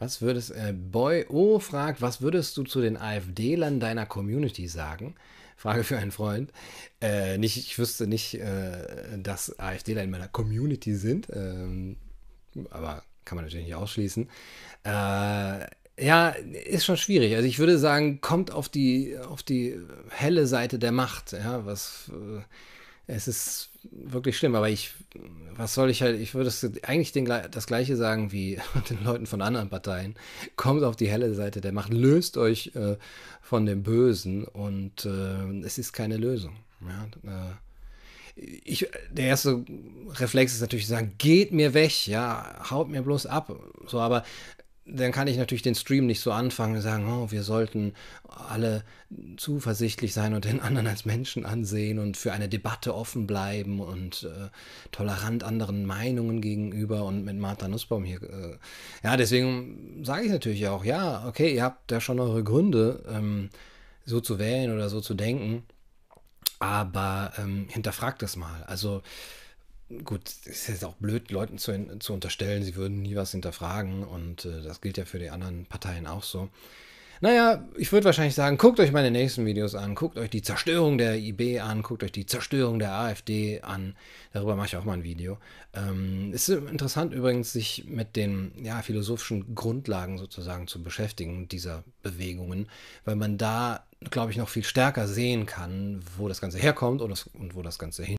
Was 0.03 0.21
würdest, 0.21 0.51
äh, 0.51 0.73
Boy 0.73 1.27
O 1.29 1.61
fragt, 1.61 2.03
was 2.03 2.21
würdest 2.21 2.57
du 2.57 2.65
zu 2.65 2.81
den 2.81 2.97
AfD-Lern 2.97 3.79
deiner 3.79 4.05
Community 4.05 4.67
sagen? 4.67 5.15
Frage 5.57 5.85
für 5.85 5.99
einen 5.99 6.13
Freund. 6.13 6.53
Äh, 7.01 7.39
nicht, 7.39 7.57
ich 7.57 7.79
wüsste 7.79 8.07
nicht, 8.07 8.35
äh, 8.35 9.19
dass 9.19 9.59
AfDler 9.59 10.03
in 10.03 10.11
meiner 10.11 10.29
Community 10.29 10.95
sind, 10.95 11.29
ähm, 11.33 11.97
aber 12.71 13.03
kann 13.25 13.37
man 13.37 13.45
natürlich 13.45 13.67
nicht 13.67 13.75
ausschließen. 13.75 14.29
Äh, 14.85 15.67
ja, 15.99 16.31
ist 16.31 16.85
schon 16.85 16.97
schwierig. 16.97 17.35
Also 17.37 17.47
ich 17.47 17.59
würde 17.59 17.79
sagen, 17.79 18.21
kommt 18.21 18.51
auf 18.51 18.69
die, 18.69 19.17
auf 19.19 19.43
die 19.43 19.79
helle 20.11 20.47
Seite 20.47 20.79
der 20.79 20.93
Macht. 20.93 21.33
Ja, 21.33 21.67
was, 21.67 22.11
äh, 22.11 22.43
es 23.07 23.29
ist 23.29 23.72
wirklich 23.91 24.37
schlimm. 24.37 24.55
Aber 24.55 24.69
ich, 24.69 24.93
was 25.57 25.75
soll 25.75 25.91
ich 25.91 26.03
halt, 26.03 26.21
ich 26.21 26.35
würde 26.35 26.51
eigentlich 26.83 27.13
den, 27.13 27.25
das 27.25 27.67
Gleiche 27.67 27.97
sagen 27.97 28.33
wie 28.33 28.59
den 28.91 29.05
Leuten 29.05 29.27
von 29.27 29.43
anderen 29.43 29.69
Parteien. 29.69 30.15
Kommt 30.57 30.83
auf 30.85 30.97
die 30.97 31.09
helle 31.09 31.35
Seite 31.35 31.61
der 31.61 31.73
Macht, 31.73 31.93
löst 31.93 32.37
euch 32.37 32.73
äh, 32.75 32.97
von 33.41 33.67
dem 33.67 33.83
Bösen 33.83 34.45
und 34.45 35.05
äh, 35.05 35.65
es 35.65 35.79
ist 35.79 35.93
keine 35.93 36.17
Lösung. 36.17 36.57
Ja, 36.81 37.07
äh, 37.31 37.55
ich, 38.35 38.89
der 39.11 39.27
erste 39.27 39.63
Reflex 40.15 40.55
ist 40.55 40.63
natürlich 40.63 40.87
zu 40.87 40.93
sagen, 40.93 41.13
geht 41.19 41.53
mir 41.53 41.75
weg, 41.75 42.07
ja, 42.07 42.71
haut 42.71 42.89
mir 42.89 43.03
bloß 43.03 43.27
ab. 43.27 43.55
So, 43.87 44.01
aber 44.01 44.25
dann 44.85 45.13
kann 45.13 45.29
ich 45.29 45.37
natürlich 45.37 45.63
den 45.63 45.77
Stream 45.77 46.07
nicht 46.07 46.21
so 46.21 46.33
anfangen 46.33 46.75
und 46.75 46.83
sagen, 46.83 47.07
oh, 47.07 47.31
wir 47.31 47.45
sollten 47.45 47.95
alle 48.29 48.83
zuversichtlich 49.37 50.13
sein 50.13 50.35
und 50.35 50.45
den 50.45 50.61
anderen 50.61 50.89
als 50.89 51.05
Menschen 51.05 51.47
ansehen 51.47 51.99
und 51.99 52.17
für 52.17 52.33
eine 52.33 52.49
Debatte 52.49 52.95
offen 52.95 53.27
bleiben 53.27 53.81
und 53.81 54.25
äh, 54.25 54.49
tolerant 54.91 55.45
anderen 55.45 55.87
Meinungen 55.87 56.41
gegenüber 56.41 57.05
und 57.05 57.25
mit 57.25 57.37
Martha 57.37 57.69
Nussbaum 57.69 58.05
hier. 58.05 58.23
Äh, 58.23 58.59
ja, 59.05 59.17
deswegen 59.17 60.05
sage 60.05 60.25
ich 60.25 60.33
natürlich 60.33 60.67
auch, 60.67 60.85
ja, 60.85 61.27
okay, 61.29 61.55
ihr 61.55 61.63
habt 61.63 61.91
da 61.91 62.01
schon 62.01 62.19
eure 62.19 62.43
Gründe, 62.43 63.05
ähm, 63.09 63.51
so 64.05 64.21
zu 64.21 64.41
wählen 64.41 64.73
oder 64.73 64.89
so 64.89 65.01
zu 65.01 65.15
denken, 65.15 65.63
aber 66.59 67.33
ähm, 67.39 67.69
hinterfragt 67.71 68.23
das 68.23 68.37
mal. 68.37 68.65
Also 68.65 69.03
gut, 70.05 70.23
es 70.47 70.69
ist 70.69 70.85
auch 70.85 70.95
blöd, 70.95 71.31
Leuten 71.31 71.59
zu, 71.59 71.99
zu 71.99 72.13
unterstellen, 72.13 72.63
sie 72.63 72.77
würden 72.77 73.03
nie 73.03 73.17
was 73.17 73.33
hinterfragen 73.33 74.05
und 74.05 74.45
äh, 74.45 74.63
das 74.63 74.81
gilt 74.81 74.99
ja 74.99 75.05
für 75.05 75.19
die 75.19 75.31
anderen 75.31 75.67
Parteien 75.67 76.07
auch 76.07 76.23
so. 76.23 76.49
Naja, 77.23 77.65
ich 77.77 77.93
würde 77.93 78.07
wahrscheinlich 78.07 78.35
sagen, 78.35 78.59
guckt 78.59 78.81
euch 78.81 78.91
meine 78.91 79.13
nächsten 79.13 79.47
Videos 79.47 79.77
an, 79.77 79.95
guckt 79.95 80.19
euch 80.19 80.29
die 80.29 80.43
Zerstörung 80.43 80.99
der 80.99 81.15
IB 81.19 81.61
an, 81.61 81.83
guckt 81.83 82.03
euch 82.03 82.11
die 82.11 82.27
Zerstörung 82.27 82.81
der 82.81 82.95
AfD 82.95 83.61
an. 83.61 83.95
Darüber 84.33 84.57
mache 84.57 84.67
ich 84.67 84.77
auch 84.77 84.83
mal 84.83 84.95
ein 84.95 85.05
Video. 85.05 85.39
Ähm, 85.73 86.33
ist 86.33 86.49
interessant 86.49 87.15
übrigens, 87.15 87.53
sich 87.53 87.85
mit 87.87 88.17
den 88.17 88.51
ja, 88.61 88.83
philosophischen 88.83 89.55
Grundlagen 89.55 90.19
sozusagen 90.19 90.67
zu 90.67 90.83
beschäftigen, 90.83 91.47
dieser 91.47 91.85
Bewegungen, 92.03 92.67
weil 93.05 93.15
man 93.15 93.39
da, 93.39 93.85
glaube 94.11 94.33
ich, 94.33 94.37
noch 94.37 94.49
viel 94.49 94.65
stärker 94.65 95.07
sehen 95.07 95.47
kann, 95.47 96.03
wo 96.19 96.27
das 96.27 96.41
Ganze 96.41 96.59
herkommt 96.59 97.03
und, 97.03 97.11
das, 97.11 97.29
und 97.35 97.55
wo 97.55 97.63
das 97.63 97.79
Ganze 97.79 98.03
hin 98.03 98.11